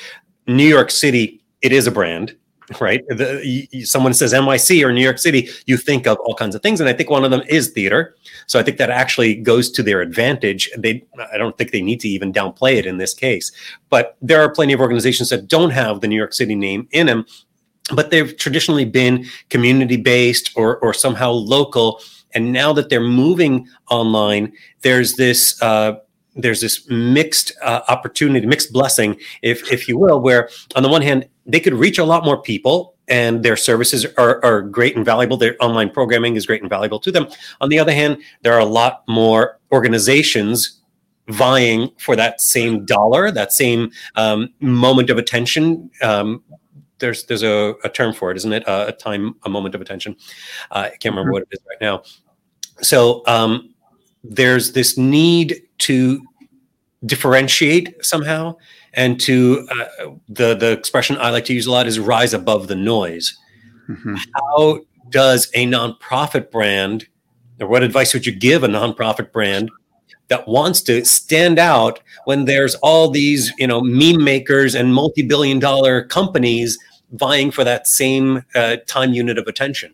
[0.47, 2.37] New York City, it is a brand,
[2.81, 3.03] right?
[3.09, 6.63] The, you, someone says NYC or New York City, you think of all kinds of
[6.63, 8.15] things, and I think one of them is theater.
[8.47, 10.71] So I think that actually goes to their advantage.
[10.77, 13.51] They, I don't think they need to even downplay it in this case.
[13.89, 17.07] But there are plenty of organizations that don't have the New York City name in
[17.07, 17.27] them,
[17.95, 22.01] but they've traditionally been community based or or somehow local
[22.33, 24.53] and now that they're moving online,
[24.83, 25.99] there's this uh,
[26.37, 31.03] there's this mixed uh, opportunity, mixed blessing, if if you will, where on the one
[31.03, 35.05] hand they could reach a lot more people and their services are, are great and
[35.05, 35.37] valuable.
[35.37, 37.27] Their online programming is great and valuable to them.
[37.61, 40.81] On the other hand, there are a lot more organizations
[41.29, 45.91] vying for that same dollar, that same um, moment of attention.
[46.03, 46.43] Um,
[46.99, 48.69] there's there's a, a, term for it, isn't it?
[48.69, 50.17] Uh, a time, a moment of attention.
[50.71, 51.33] Uh, I can't remember mm-hmm.
[51.33, 52.03] what it is right now.
[52.83, 53.75] So um,
[54.23, 56.23] there's this need to
[57.07, 58.57] differentiate somehow,
[58.95, 62.69] and to uh, the the expression I like to use a lot is rise above
[62.69, 63.37] the noise.
[63.89, 64.17] Mm-hmm.
[64.35, 67.07] How does a nonprofit brand,
[67.61, 69.71] or what advice would you give a nonprofit brand
[70.29, 75.59] that wants to stand out when there's all these you know meme makers and multi-billion
[75.59, 76.79] dollar companies
[77.13, 79.93] vying for that same uh, time unit of attention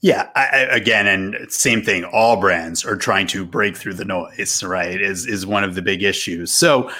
[0.00, 4.62] yeah I, again and same thing all brands are trying to break through the noise
[4.62, 6.90] right is is one of the big issues so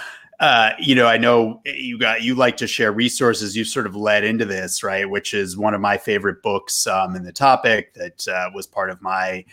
[0.41, 3.55] uh, you know, I know you got you like to share resources.
[3.55, 5.09] You sort of led into this, right?
[5.09, 8.89] Which is one of my favorite books um, in the topic that uh, was part
[8.89, 9.45] of my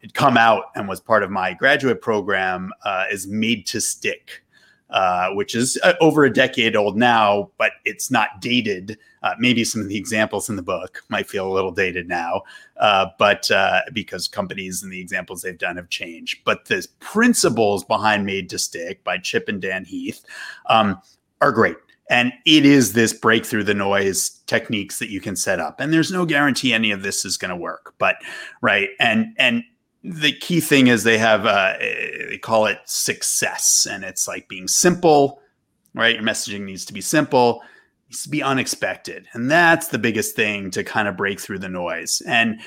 [0.00, 4.42] had come out and was part of my graduate program uh, is Made to Stick,
[4.90, 8.98] uh, which is uh, over a decade old now, but it's not dated.
[9.22, 12.42] Uh, maybe some of the examples in the book might feel a little dated now,
[12.78, 16.40] uh, but uh, because companies and the examples they've done have changed.
[16.44, 20.24] But the principles behind Made to Stick by Chip and Dan Heath
[20.66, 21.00] um,
[21.40, 21.76] are great.
[22.10, 25.80] And it is this breakthrough the noise techniques that you can set up.
[25.80, 28.16] And there's no guarantee any of this is going to work, but
[28.60, 28.90] right.
[29.00, 29.62] And, and
[30.04, 34.66] the key thing is they have uh, they call it success and it's like being
[34.66, 35.40] simple
[35.94, 37.62] right your messaging needs to be simple
[38.12, 39.26] to be unexpected.
[39.32, 42.22] And that's the biggest thing to kind of break through the noise.
[42.26, 42.60] And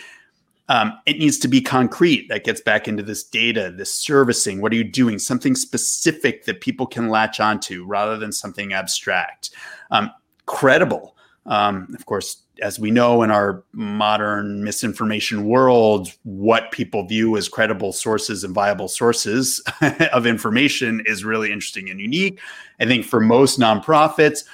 [0.67, 4.61] um, it needs to be concrete that gets back into this data this servicing.
[4.61, 5.19] What are you doing?
[5.19, 9.51] Something specific that people can latch onto rather than something abstract.
[9.91, 10.11] Um,
[10.47, 11.15] credible.
[11.45, 17.49] Um, of course as we know in our modern misinformation world, what people view as
[17.49, 19.61] credible sources and viable sources
[20.13, 22.39] of information is really interesting and unique.
[22.79, 24.45] I think for most nonprofits,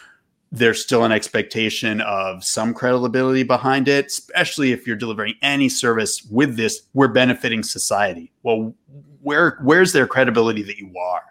[0.52, 6.24] there's still an expectation of some credibility behind it, especially if you're delivering any service
[6.30, 8.32] with this, we're benefiting society.
[8.44, 8.76] Well,
[9.22, 11.24] where where's their credibility that you are?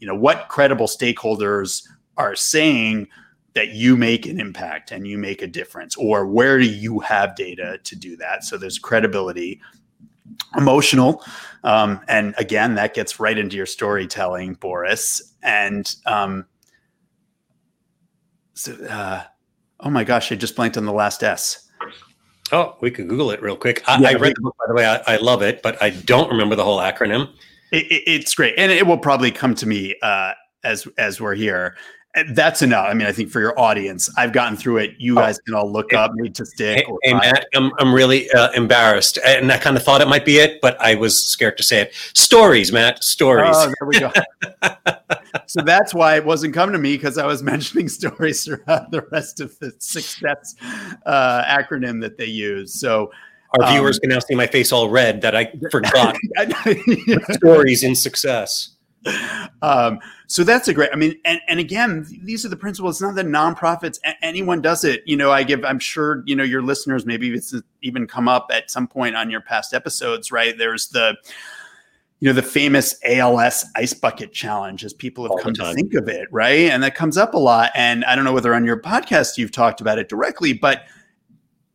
[0.00, 3.08] You know, what credible stakeholders are saying
[3.54, 7.36] that you make an impact and you make a difference or where do you have
[7.36, 9.60] data to do that so there's credibility
[10.56, 11.24] emotional
[11.62, 16.44] um, and again that gets right into your storytelling boris and um,
[18.54, 19.22] so uh,
[19.80, 21.60] oh my gosh i just blanked on the last s
[22.52, 23.82] Oh, we could Google it real quick.
[23.88, 24.86] I, yeah, I read the book, by the way.
[24.86, 27.30] I, I, love it, but I don't remember the whole acronym.
[27.72, 31.34] It, it, it's great, and it will probably come to me uh, as as we're
[31.34, 31.74] here
[32.28, 32.86] that's enough.
[32.88, 34.94] I mean, I think for your audience, I've gotten through it.
[34.98, 36.86] You oh, guys can all look up Made to Stick.
[36.86, 39.18] Hey, hey Matt, I'm, I'm really uh, embarrassed.
[39.24, 41.80] And I kind of thought it might be it, but I was scared to say
[41.80, 41.94] it.
[42.14, 43.54] Stories, Matt, stories.
[43.54, 44.12] Oh, there we go.
[45.46, 49.02] so that's why it wasn't coming to me because I was mentioning stories throughout the
[49.12, 50.54] rest of the success
[51.06, 52.78] uh, acronym that they use.
[52.78, 53.10] So
[53.58, 57.18] our viewers um, can now see my face all red that I forgot yeah.
[57.30, 58.74] stories in success
[59.62, 60.90] um, so that's a great.
[60.92, 62.96] I mean, and, and again, these are the principles.
[62.96, 65.02] It's not that nonprofits anyone does it.
[65.06, 65.64] You know, I give.
[65.64, 67.04] I'm sure you know your listeners.
[67.04, 70.32] Maybe it's even come up at some point on your past episodes.
[70.32, 70.56] Right?
[70.56, 71.16] There's the
[72.24, 75.92] you know the famous ALS ice bucket challenge as people have All come to think
[75.92, 76.70] of it, right?
[76.70, 77.70] And that comes up a lot.
[77.74, 80.86] And I don't know whether on your podcast you've talked about it directly, but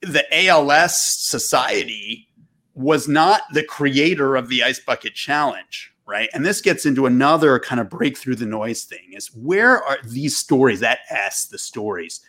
[0.01, 2.27] the ALS Society
[2.73, 6.29] was not the creator of the ice bucket challenge right?
[6.33, 10.35] And this gets into another kind of breakthrough the noise thing is where are these
[10.35, 12.21] stories, that S, the stories?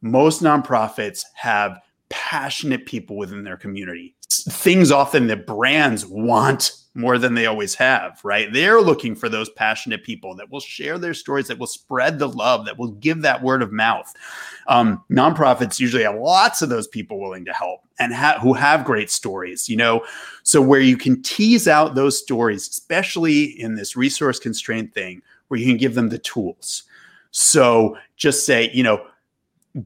[0.00, 4.16] Most nonprofits have passionate people within their community.
[4.30, 8.52] Things often that brands want more than they always have, right?
[8.52, 12.28] They're looking for those passionate people that will share their stories, that will spread the
[12.28, 14.12] love, that will give that word of mouth.
[14.66, 18.84] Um, nonprofits usually have lots of those people willing to help and ha- who have
[18.84, 20.04] great stories, you know.
[20.42, 25.60] So where you can tease out those stories, especially in this resource constraint thing, where
[25.60, 26.84] you can give them the tools.
[27.30, 29.06] So just say, you know,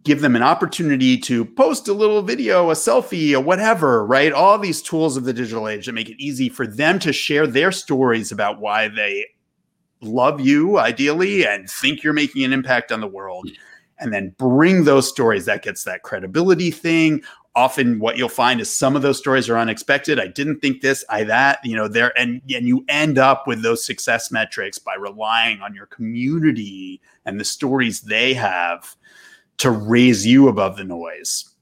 [0.03, 4.33] give them an opportunity to post a little video, a selfie, or whatever, right?
[4.33, 7.47] All these tools of the digital age that make it easy for them to share
[7.47, 9.27] their stories about why they
[10.01, 13.49] love you ideally and think you're making an impact on the world.
[13.99, 15.45] And then bring those stories.
[15.45, 17.23] That gets that credibility thing.
[17.55, 20.19] Often what you'll find is some of those stories are unexpected.
[20.19, 23.63] I didn't think this i that you know there and and you end up with
[23.63, 28.97] those success metrics by relying on your community and the stories they have
[29.59, 31.55] to raise you above the noise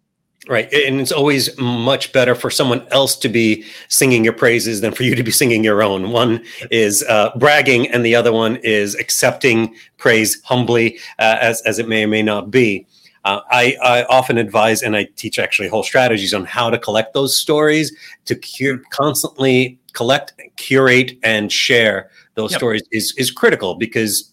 [0.49, 0.73] Right.
[0.73, 5.05] And it's always much better for someone else to be singing your praises than for
[5.05, 6.11] you to be singing your own.
[6.11, 11.79] One is uh, bragging, and the other one is accepting praise humbly, uh, as, as
[11.79, 12.89] it may or may not be.
[13.25, 17.15] Uh, I, I, often advise and I teach actually whole strategies on how to collect
[17.15, 22.59] those stories to cure, constantly collect, curate, and share those yep.
[22.59, 24.33] stories is, is critical because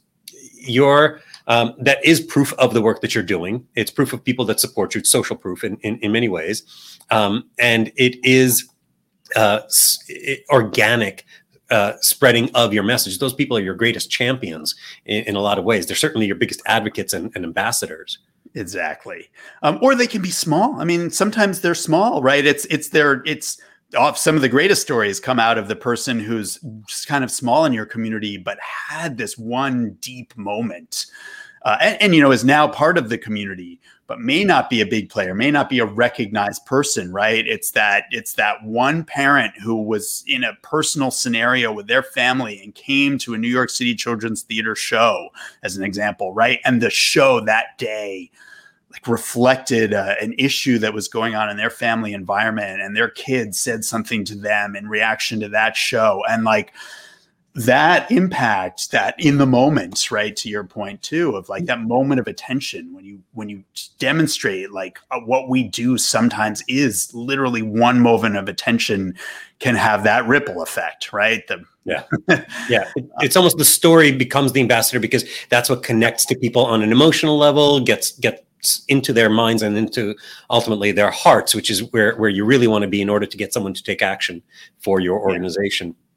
[0.55, 3.67] your um, that is proof of the work that you're doing.
[3.75, 4.99] It's proof of people that support you.
[4.99, 6.63] It's social proof in, in, in many ways.
[7.09, 8.69] Um, and it is
[9.35, 9.61] uh,
[10.51, 11.25] organic
[11.71, 13.17] uh, spreading of your message.
[13.17, 14.75] Those people are your greatest champions
[15.05, 15.87] in, in a lot of ways.
[15.87, 18.19] They're certainly your biggest advocates and, and ambassadors.
[18.55, 19.29] Exactly.
[19.63, 20.79] Um, or they can be small.
[20.79, 22.45] I mean, sometimes they're small, right?
[22.45, 23.59] It's it's their it's
[23.95, 26.59] off some of the greatest stories come out of the person who's
[27.07, 31.07] kind of small in your community but had this one deep moment
[31.63, 34.81] uh, and, and, you know is now part of the community but may not be
[34.81, 37.47] a big player may not be a recognized person right?
[37.47, 42.61] It's that it's that one parent who was in a personal scenario with their family
[42.63, 45.29] and came to a new york city children's theater show
[45.63, 46.59] as an example right?
[46.65, 48.31] And the show that day
[48.91, 53.09] like reflected uh, an issue that was going on in their family environment and their
[53.09, 56.23] kids said something to them in reaction to that show.
[56.29, 56.73] And like
[57.59, 62.17] that impact that in the moment right to your point too of like that moment
[62.17, 63.61] of attention when you when you
[63.97, 69.13] demonstrate like uh, what we do sometimes is literally one moment of attention
[69.59, 72.03] can have that ripple effect right the yeah
[72.69, 72.89] yeah
[73.19, 76.93] it's almost the story becomes the ambassador because that's what connects to people on an
[76.93, 78.45] emotional level gets get
[78.87, 80.13] into their minds and into
[80.49, 83.37] ultimately their hearts, which is where, where you really want to be in order to
[83.37, 84.41] get someone to take action
[84.79, 85.87] for your organization.
[85.87, 86.08] Yeah.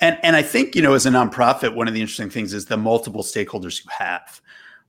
[0.00, 2.66] And, and I think, you know, as a nonprofit, one of the interesting things is
[2.66, 4.40] the multiple stakeholders you have,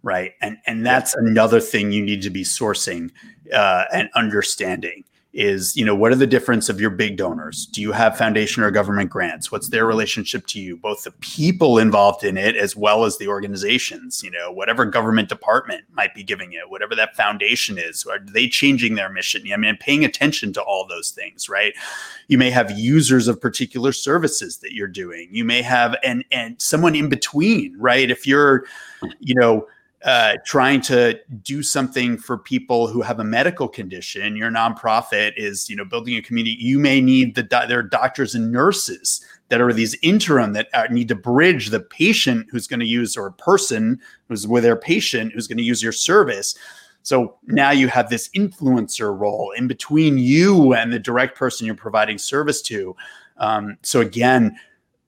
[0.04, 0.34] right?
[0.42, 3.12] And, and that's another thing you need to be sourcing
[3.54, 5.06] uh, and understanding
[5.38, 7.68] is you know what are the difference of your big donors?
[7.68, 9.52] Do you have foundation or government grants?
[9.52, 10.76] What's their relationship to you?
[10.76, 15.30] Both the people involved in it as well as the organizations you know whatever government
[15.30, 19.44] department might be giving it whatever that foundation is are they changing their mission?
[19.54, 21.74] I mean paying attention to all those things right?
[22.28, 25.30] You may have users of particular services that you're doing.
[25.32, 28.10] You may have and and someone in between right?
[28.10, 28.66] If you're
[29.20, 29.68] you know
[30.08, 34.38] uh, trying to do something for people who have a medical condition.
[34.38, 36.56] Your nonprofit is, you know, building a community.
[36.58, 40.88] You may need the there are doctors and nurses that are these interim that are,
[40.88, 44.00] need to bridge the patient who's going to use or a person
[44.30, 46.56] who's with their patient who's going to use your service.
[47.04, 51.76] So now you have this influencer role in between you and the direct person you're
[51.76, 52.96] providing service to.
[53.36, 54.58] Um, so again,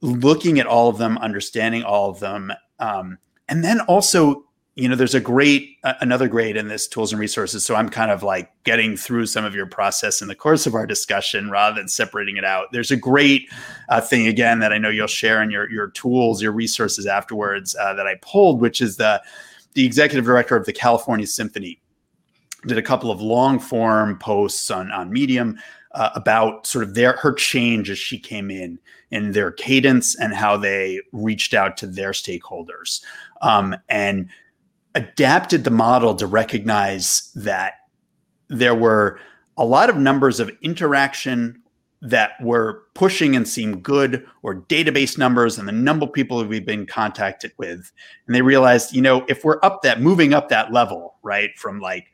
[0.01, 4.43] looking at all of them, understanding all of them, um, and then also
[4.79, 7.89] you know there's a great uh, another grade in this tools and resources so i'm
[7.89, 11.49] kind of like getting through some of your process in the course of our discussion
[11.49, 12.67] rather than separating it out.
[12.71, 13.49] There's a great
[13.89, 17.75] uh, thing again that i know you'll share in your your tools your resources afterwards
[17.75, 19.21] uh, that i pulled which is the
[19.73, 21.81] the executive director of the california symphony.
[22.65, 25.59] Did a couple of long form posts on on medium
[25.93, 28.79] uh, about sort of their her change as she came in
[29.11, 33.01] in their cadence and how they reached out to their stakeholders.
[33.41, 34.29] Um, and
[34.95, 37.73] adapted the model to recognize that
[38.47, 39.19] there were
[39.57, 41.61] a lot of numbers of interaction
[42.01, 46.65] that were pushing and seemed good or database numbers and the number of people we've
[46.65, 47.91] been contacted with.
[48.25, 51.79] And they realized you know if we're up that moving up that level right from
[51.79, 52.07] like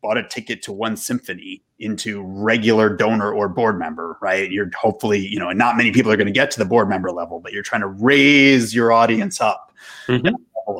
[0.00, 5.26] bought a ticket to one symphony into regular donor or board member right you're hopefully
[5.26, 7.40] you know and not many people are going to get to the board member level
[7.40, 9.72] but you're trying to raise your audience up.
[10.06, 10.34] Mm-hmm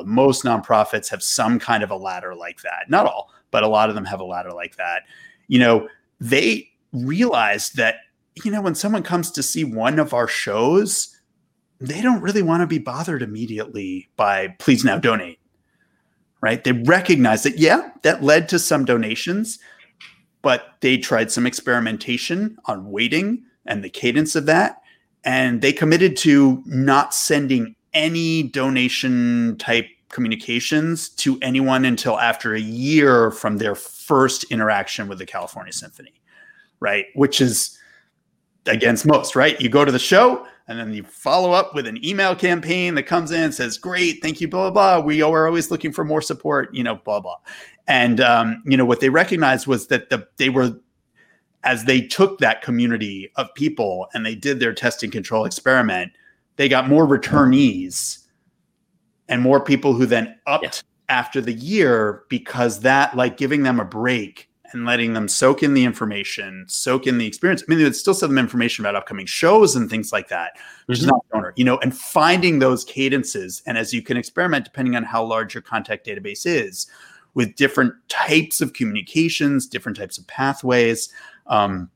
[0.05, 2.89] Most nonprofits have some kind of a ladder like that.
[2.89, 5.03] Not all, but a lot of them have a ladder like that.
[5.47, 5.87] You know,
[6.19, 7.95] they realized that,
[8.43, 11.19] you know, when someone comes to see one of our shows,
[11.79, 15.39] they don't really want to be bothered immediately by please now donate.
[16.41, 16.63] Right.
[16.63, 19.59] They recognize that, yeah, that led to some donations,
[20.41, 24.81] but they tried some experimentation on waiting and the cadence of that.
[25.23, 32.59] And they committed to not sending any donation type communications to anyone until after a
[32.59, 36.13] year from their first interaction with the California Symphony,
[36.79, 37.05] right?
[37.15, 37.77] Which is
[38.65, 39.59] against most, right?
[39.59, 43.03] You go to the show and then you follow up with an email campaign that
[43.03, 45.05] comes in says, "Great, thank you, blah blah blah.
[45.05, 47.37] We are always looking for more support, you know, blah blah."
[47.87, 50.79] And um, you know what they recognized was that the they were
[51.63, 56.11] as they took that community of people and they did their testing control experiment
[56.55, 58.19] they got more returnees
[59.27, 61.17] and more people who then upped yeah.
[61.17, 65.75] after the year because that like giving them a break and letting them soak in
[65.75, 67.61] the information, soak in the experience.
[67.61, 70.53] I mean, they would still send them information about upcoming shows and things like that,
[70.87, 71.03] which mm-hmm.
[71.03, 73.61] is not donor, you know, and finding those cadences.
[73.67, 76.87] And as you can experiment, depending on how large your contact database is,
[77.35, 81.09] with different types of communications, different types of pathways.
[81.47, 81.89] Um,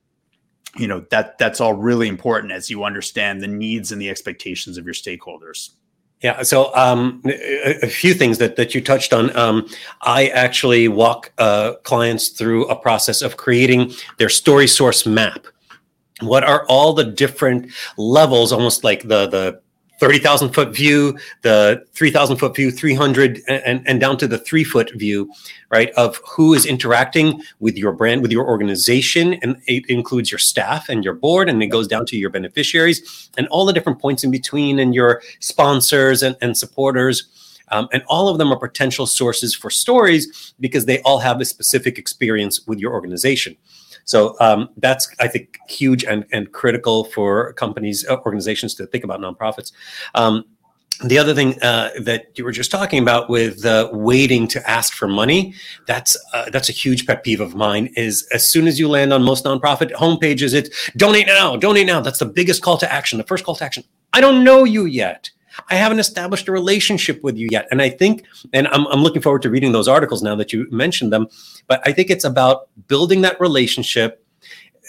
[0.77, 4.77] you know that that's all really important as you understand the needs and the expectations
[4.77, 5.71] of your stakeholders.
[6.21, 9.35] Yeah so um, a, few things that, that you touched on.
[9.35, 9.67] Um,
[10.01, 15.45] i actually walk uh, clients through a process of creating their story source map.
[16.21, 19.61] What are all the different levels almost like the the
[19.99, 24.91] 30,000 foot view, the 3,000 foot view, 300, and, and down to the three foot
[24.95, 25.31] view,
[25.71, 25.89] right?
[25.91, 29.33] Of who is interacting with your brand, with your organization.
[29.41, 33.29] And it includes your staff and your board, and it goes down to your beneficiaries
[33.37, 37.27] and all the different points in between, and your sponsors and, and supporters.
[37.69, 41.45] Um, and all of them are potential sources for stories because they all have a
[41.45, 43.57] specific experience with your organization.
[44.07, 49.03] So um, that's, I think, huge and, and critical for companies, uh, organizations to think
[49.03, 49.73] about nonprofits.
[50.15, 50.45] Um,
[51.03, 54.93] the other thing uh, that you were just talking about with uh, waiting to ask
[54.93, 55.53] for money
[55.85, 59.13] that's uh, that's a huge pet peeve of mine is as soon as you land
[59.13, 62.01] on most nonprofit homepages it's donate now donate now.
[62.01, 63.83] That's the biggest call to action the first call to action.
[64.13, 65.29] I don't know you yet
[65.69, 67.67] I haven't established a relationship with you yet.
[67.71, 70.67] And I think, and I'm, I'm looking forward to reading those articles now that you
[70.71, 71.27] mentioned them,
[71.67, 74.23] but I think it's about building that relationship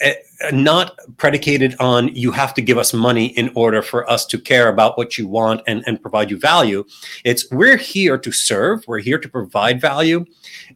[0.00, 0.14] eh,
[0.52, 4.68] not predicated on you have to give us money in order for us to care
[4.68, 6.84] about what you want and, and provide you value.
[7.24, 10.24] It's we're here to serve, we're here to provide value.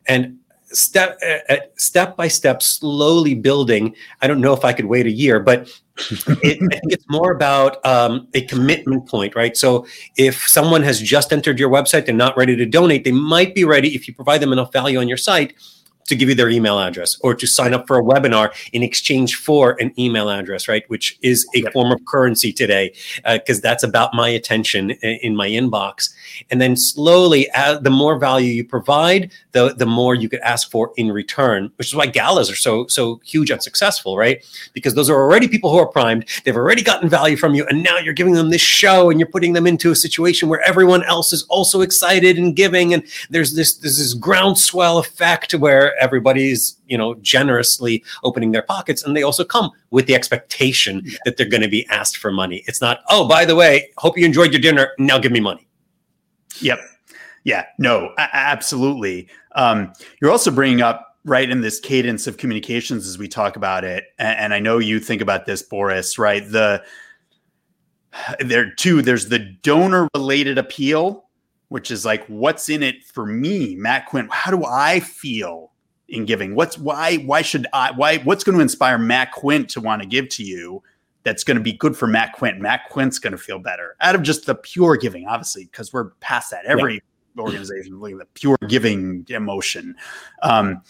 [0.06, 0.38] And
[0.72, 1.18] step
[1.48, 5.38] uh, step by step slowly building i don't know if i could wait a year
[5.40, 5.68] but
[6.42, 9.54] it, I think it's more about um, a commitment point, right?
[9.56, 13.54] So if someone has just entered your website they're not ready to donate, they might
[13.54, 15.54] be ready if you provide them enough value on your site
[16.06, 19.36] to give you their email address or to sign up for a webinar in exchange
[19.36, 20.88] for an email address, right?
[20.88, 21.72] Which is a yep.
[21.72, 22.92] form of currency today,
[23.24, 26.12] because uh, that's about my attention in my inbox.
[26.50, 30.70] And then slowly, uh, the more value you provide, the the more you could ask
[30.70, 31.70] for in return.
[31.76, 34.44] Which is why galas are so so huge and successful, right?
[34.72, 36.26] Because those are already people who are primed.
[36.44, 39.28] They've already gotten value from you, and now you're giving them this show, and you're
[39.28, 43.54] putting them into a situation where everyone else is also excited and giving, and there's
[43.54, 49.22] this there's this groundswell effect where everybody's you know generously opening their pockets and they
[49.22, 51.18] also come with the expectation yeah.
[51.24, 52.62] that they're going to be asked for money.
[52.66, 55.66] It's not oh by the way hope you enjoyed your dinner now give me money.
[56.60, 56.80] Yep.
[57.44, 59.28] Yeah no a- absolutely.
[59.54, 63.84] Um, you're also bringing up right in this cadence of communications as we talk about
[63.84, 66.50] it and, and i know you think about this boris right?
[66.50, 66.82] The
[68.40, 71.28] there too there's the donor related appeal
[71.68, 73.74] which is like what's in it for me?
[73.76, 75.71] Matt Quint how do i feel
[76.12, 76.54] in giving?
[76.54, 80.08] What's why why should I why what's going to inspire Matt Quint to want to
[80.08, 80.82] give to you
[81.24, 82.60] that's going to be good for Matt Quint?
[82.60, 86.10] Matt Quint's going to feel better out of just the pure giving, obviously, because we're
[86.20, 86.64] past that.
[86.66, 87.02] Every
[87.34, 87.42] yeah.
[87.42, 89.96] organization looking at the pure giving emotion.
[90.42, 90.82] Um,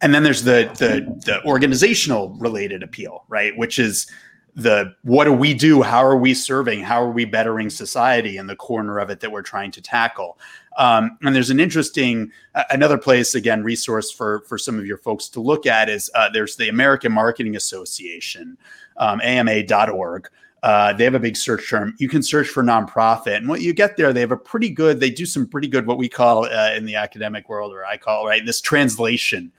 [0.00, 3.56] and then there's the the the organizational related appeal, right?
[3.56, 4.10] Which is
[4.54, 8.46] the what do we do how are we serving how are we bettering society in
[8.46, 10.38] the corner of it that we're trying to tackle
[10.76, 14.98] um, and there's an interesting uh, another place again resource for for some of your
[14.98, 18.56] folks to look at is uh, there's the american marketing association
[18.96, 20.28] um, ama.org
[20.62, 21.94] uh, they have a big search term.
[21.98, 25.00] You can search for nonprofit, and what you get there, they have a pretty good.
[25.00, 27.96] They do some pretty good what we call uh, in the academic world, or I
[27.96, 29.52] call right this translation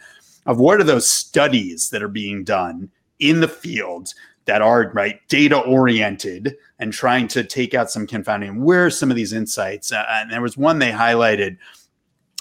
[0.46, 4.14] of what are those studies that are being done in the field
[4.46, 8.64] that are right data oriented and trying to take out some confounding.
[8.64, 9.92] Where are some of these insights?
[9.92, 11.58] Uh, and there was one they highlighted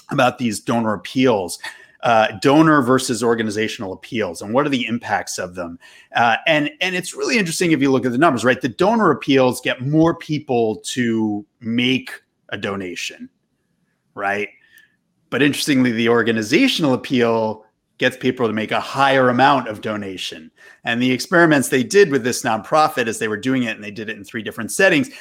[0.09, 1.59] about these donor appeals.
[2.03, 5.77] Uh, donor versus organizational appeals and what are the impacts of them
[6.15, 9.11] uh, and and it's really interesting if you look at the numbers right the donor
[9.11, 12.09] appeals get more people to make
[12.49, 13.29] a donation
[14.15, 14.49] right
[15.29, 17.63] but interestingly the organizational appeal
[18.01, 20.49] gets people to make a higher amount of donation.
[20.83, 23.91] And the experiments they did with this nonprofit as they were doing it, and they
[23.91, 25.11] did it in three different settings,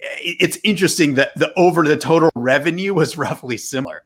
[0.00, 4.02] it's interesting that the over the total revenue was roughly similar.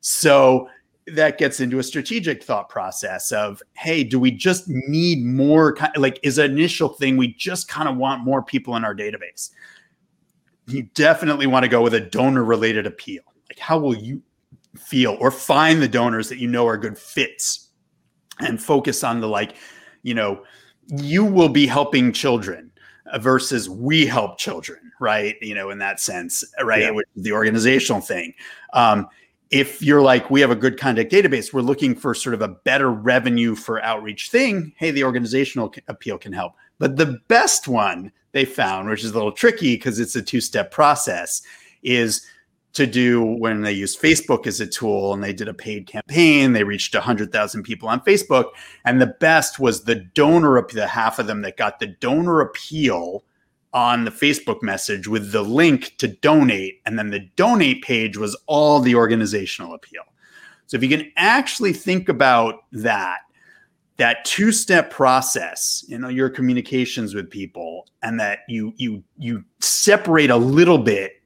[0.00, 0.70] So
[1.08, 5.76] that gets into a strategic thought process of, hey, do we just need more?
[5.96, 9.50] Like, is an initial thing we just kind of want more people in our database?
[10.68, 13.24] You definitely want to go with a donor related appeal.
[13.50, 14.22] Like, how will you
[14.76, 17.68] feel or find the donors that you know are good fits
[18.40, 19.54] and focus on the like
[20.02, 20.42] you know
[20.88, 22.70] you will be helping children
[23.18, 25.34] versus we help children right?
[25.42, 26.82] You know in that sense right?
[26.82, 27.00] Yeah.
[27.16, 28.32] the organizational thing.
[28.72, 29.08] Um,
[29.50, 32.48] if you're like we have a good contact database we're looking for sort of a
[32.48, 36.54] better revenue for outreach thing hey the organizational appeal can help.
[36.78, 40.40] But the best one they found which is a little tricky because it's a two
[40.40, 41.42] step process
[41.82, 42.24] is
[42.72, 46.52] to do when they used Facebook as a tool and they did a paid campaign.
[46.52, 48.46] They reached 100,000 people on Facebook.
[48.84, 53.24] And the best was the donor, the half of them that got the donor appeal
[53.74, 56.80] on the Facebook message with the link to donate.
[56.86, 60.02] And then the donate page was all the organizational appeal.
[60.66, 63.18] So if you can actually think about that,
[63.98, 70.30] that two-step process you know your communications with people and that you you you separate
[70.30, 71.21] a little bit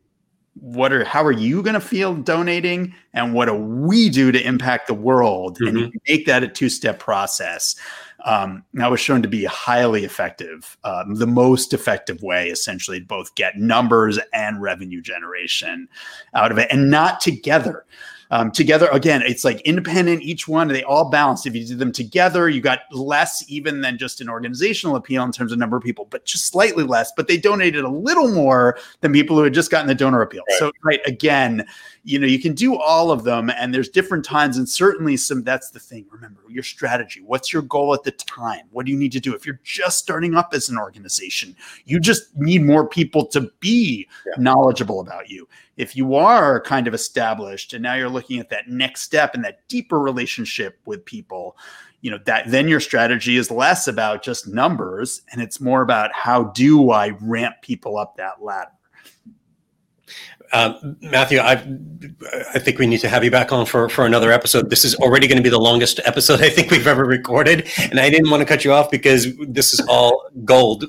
[0.60, 2.94] what are how are you going to feel donating?
[3.12, 5.58] And what do we do to impact the world?
[5.58, 5.76] Mm-hmm.
[5.76, 7.76] and make that a two-step process.
[8.24, 13.06] Um, that was shown to be highly effective um, the most effective way essentially to
[13.06, 15.88] both get numbers and revenue generation
[16.34, 17.84] out of it and not together
[18.30, 21.46] um, together again it's like independent each one they all balance.
[21.46, 25.32] If you do them together you got less even than just an organizational appeal in
[25.32, 28.78] terms of number of people but just slightly less but they donated a little more
[29.00, 30.42] than people who had just gotten the donor appeal.
[30.50, 30.58] Right.
[30.58, 31.66] so right again
[32.04, 35.42] you know you can do all of them and there's different times and certainly some
[35.42, 37.20] that's the thing remember your strategy.
[37.20, 38.62] What's your goal at the time?
[38.70, 39.34] What do you need to do?
[39.34, 44.08] If you're just starting up as an organization you just need more people to be
[44.26, 44.32] yeah.
[44.38, 45.48] knowledgeable about you.
[45.76, 49.44] If you are kind of established and now you're looking at that next step and
[49.44, 51.56] that deeper relationship with people
[52.00, 56.10] you know that then your strategy is less about just numbers and it's more about
[56.12, 58.70] how do i ramp people up that ladder
[60.52, 61.54] uh, Matthew, I
[62.54, 64.70] I think we need to have you back on for, for another episode.
[64.70, 67.98] This is already going to be the longest episode I think we've ever recorded, and
[67.98, 70.84] I didn't want to cut you off because this is all gold,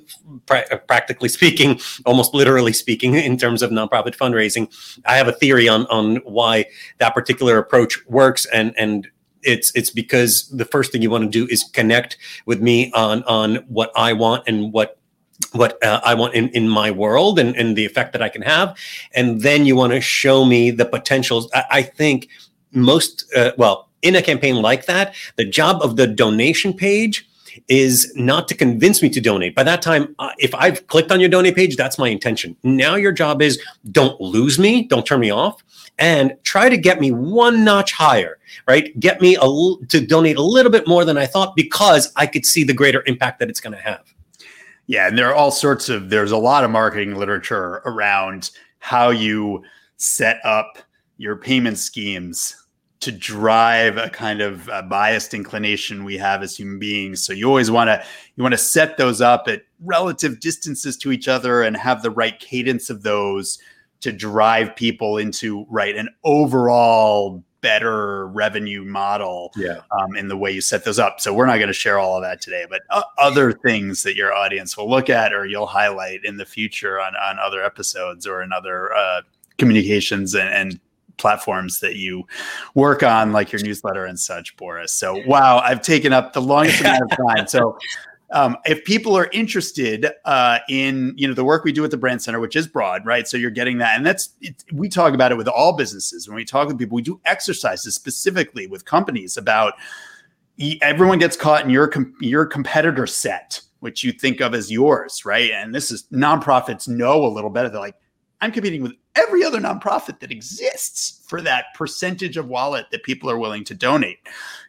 [0.45, 4.71] pra- practically speaking, almost literally speaking, in terms of nonprofit fundraising.
[5.05, 6.65] I have a theory on on why
[6.99, 9.07] that particular approach works, and and
[9.43, 13.23] it's it's because the first thing you want to do is connect with me on
[13.23, 14.96] on what I want and what
[15.51, 18.41] what uh, I want in, in my world and, and the effect that I can
[18.41, 18.77] have.
[19.13, 21.49] And then you want to show me the potentials.
[21.53, 22.27] I, I think
[22.71, 27.27] most, uh, well, in a campaign like that, the job of the donation page
[27.67, 29.55] is not to convince me to donate.
[29.55, 32.55] By that time, uh, if I've clicked on your donate page, that's my intention.
[32.63, 33.59] Now your job is
[33.91, 35.63] don't lose me, don't turn me off,
[35.97, 38.97] and try to get me one notch higher, right?
[38.99, 42.45] Get me a, to donate a little bit more than I thought because I could
[42.45, 44.03] see the greater impact that it's going to have.
[44.87, 49.09] Yeah, and there are all sorts of there's a lot of marketing literature around how
[49.09, 49.63] you
[49.97, 50.77] set up
[51.17, 52.55] your payment schemes
[52.99, 57.23] to drive a kind of a biased inclination we have as human beings.
[57.23, 58.03] So you always want to
[58.35, 62.11] you want to set those up at relative distances to each other and have the
[62.11, 63.59] right cadence of those
[63.99, 69.81] to drive people into right an overall better revenue model yeah.
[69.91, 71.19] um, in the way you set those up.
[71.19, 74.15] So we're not going to share all of that today, but uh, other things that
[74.15, 78.25] your audience will look at or you'll highlight in the future on, on other episodes
[78.25, 79.21] or in other uh,
[79.57, 80.79] communications and, and
[81.17, 82.25] platforms that you
[82.73, 84.93] work on, like your newsletter and such, Boris.
[84.93, 87.47] So, wow, I've taken up the longest amount of time.
[87.47, 87.77] So,
[88.31, 91.97] um, if people are interested uh, in you know the work we do at the
[91.97, 93.27] brand center which is broad right?
[93.27, 93.95] So you're getting that.
[93.95, 96.27] And that's it, we talk about it with all businesses.
[96.27, 99.73] When we talk with people we do exercises specifically with companies about
[100.81, 105.23] everyone gets caught in your com- your competitor set which you think of as yours
[105.25, 105.51] right?
[105.51, 107.69] And this is nonprofits know a little better.
[107.69, 107.95] They're like
[108.41, 113.29] i'm competing with every other nonprofit that exists for that percentage of wallet that people
[113.29, 114.19] are willing to donate.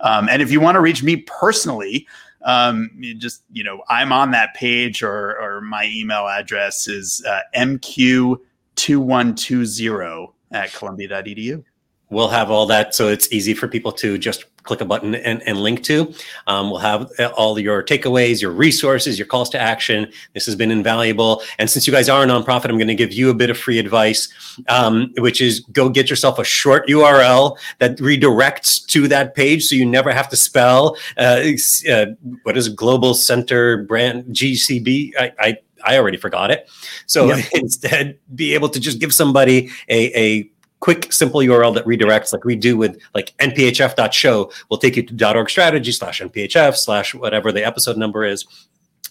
[0.00, 2.06] um, and if you want to reach me personally,
[2.42, 7.40] um, just you know, I'm on that page, or or my email address is uh,
[7.54, 8.38] mq
[8.80, 11.62] 2120 at columbia.edu.
[12.08, 15.42] We'll have all that so it's easy for people to just click a button and,
[15.46, 16.12] and link to.
[16.46, 20.10] Um, we'll have all your takeaways, your resources, your calls to action.
[20.34, 21.42] This has been invaluable.
[21.58, 23.56] And since you guys are a nonprofit, I'm going to give you a bit of
[23.56, 24.28] free advice,
[24.68, 29.76] um, which is go get yourself a short URL that redirects to that page so
[29.76, 31.42] you never have to spell uh,
[31.90, 32.06] uh,
[32.42, 35.12] what is Global Center Brand GCB.
[35.18, 36.68] I, I I already forgot it.
[37.06, 37.44] So yep.
[37.54, 40.50] instead, be able to just give somebody a, a
[40.80, 45.36] quick, simple URL that redirects, like we do with like nphf.show, will take you to
[45.36, 48.46] .org strategy slash nphf slash whatever the episode number is.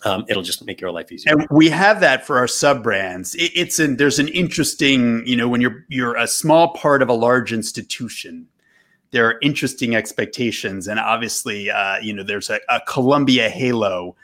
[0.05, 1.34] Um, it'll just make your life easier.
[1.34, 3.36] And we have that for our sub brands.
[3.36, 7.09] It, it's an there's an interesting, you know, when you're you're a small part of
[7.09, 8.47] a large institution,
[9.11, 14.15] there are interesting expectations, and obviously, uh, you know, there's a, a Columbia halo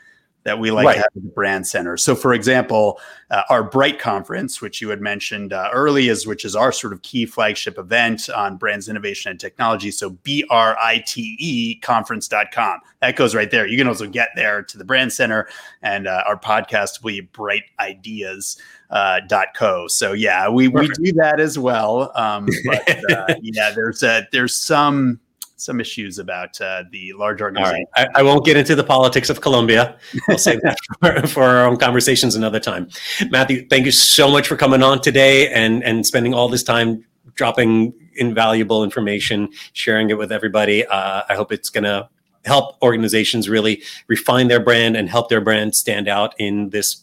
[0.46, 0.92] that we like right.
[0.94, 1.96] to have at the brand center.
[1.96, 3.00] So, for example,
[3.32, 6.92] uh, our BRITE conference, which you had mentioned uh, early, is which is our sort
[6.92, 9.90] of key flagship event on brands, innovation, and technology.
[9.90, 12.80] So, B R I T E conference.com.
[13.00, 13.66] That goes right there.
[13.66, 15.48] You can also get there to the brand center,
[15.82, 18.56] and uh, our podcast will be Bright Ideas.
[18.88, 19.88] Uh, dot co.
[19.88, 22.12] So yeah, we, we do that as well.
[22.14, 25.18] Um, but uh, yeah, there's a, there's some
[25.56, 27.86] some issues about uh, the large organization.
[27.94, 29.98] I, I, won't get into the politics of Columbia.
[30.28, 32.88] I'll save that for, for, our own conversations another time.
[33.30, 37.04] Matthew, thank you so much for coming on today and and spending all this time
[37.34, 40.86] dropping invaluable information, sharing it with everybody.
[40.86, 42.08] Uh, I hope it's going to
[42.44, 47.02] help organizations really refine their brand and help their brand stand out in this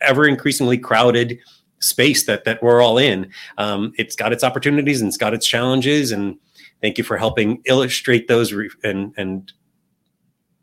[0.00, 1.38] ever increasingly crowded
[1.80, 3.30] space that that we're all in.
[3.58, 6.38] Um, it's got its opportunities and it's got its challenges and
[6.84, 9.50] Thank you for helping illustrate those re- and, and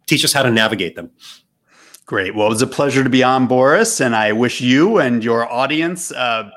[0.06, 1.10] teach us how to navigate them.
[2.06, 2.36] Great.
[2.36, 5.52] Well, it was a pleasure to be on, Boris, and I wish you and your
[5.52, 6.52] audience uh,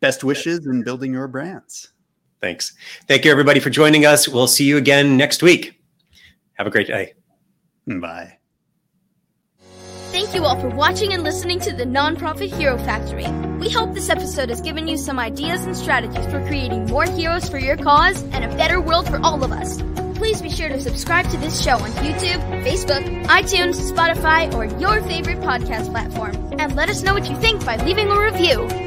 [0.00, 1.92] best wishes in building your brands.
[2.40, 2.74] Thanks.
[3.06, 4.26] Thank you, everybody, for joining us.
[4.26, 5.80] We'll see you again next week.
[6.54, 7.14] Have a great day.
[7.86, 8.38] Bye.
[10.14, 13.26] Thank you all for watching and listening to the Nonprofit Hero Factory.
[13.58, 17.48] We hope this episode has given you some ideas and strategies for creating more heroes
[17.48, 19.82] for your cause and a better world for all of us.
[20.16, 25.02] Please be sure to subscribe to this show on YouTube, Facebook, iTunes, Spotify, or your
[25.02, 26.36] favorite podcast platform.
[26.60, 28.83] And let us know what you think by leaving a review.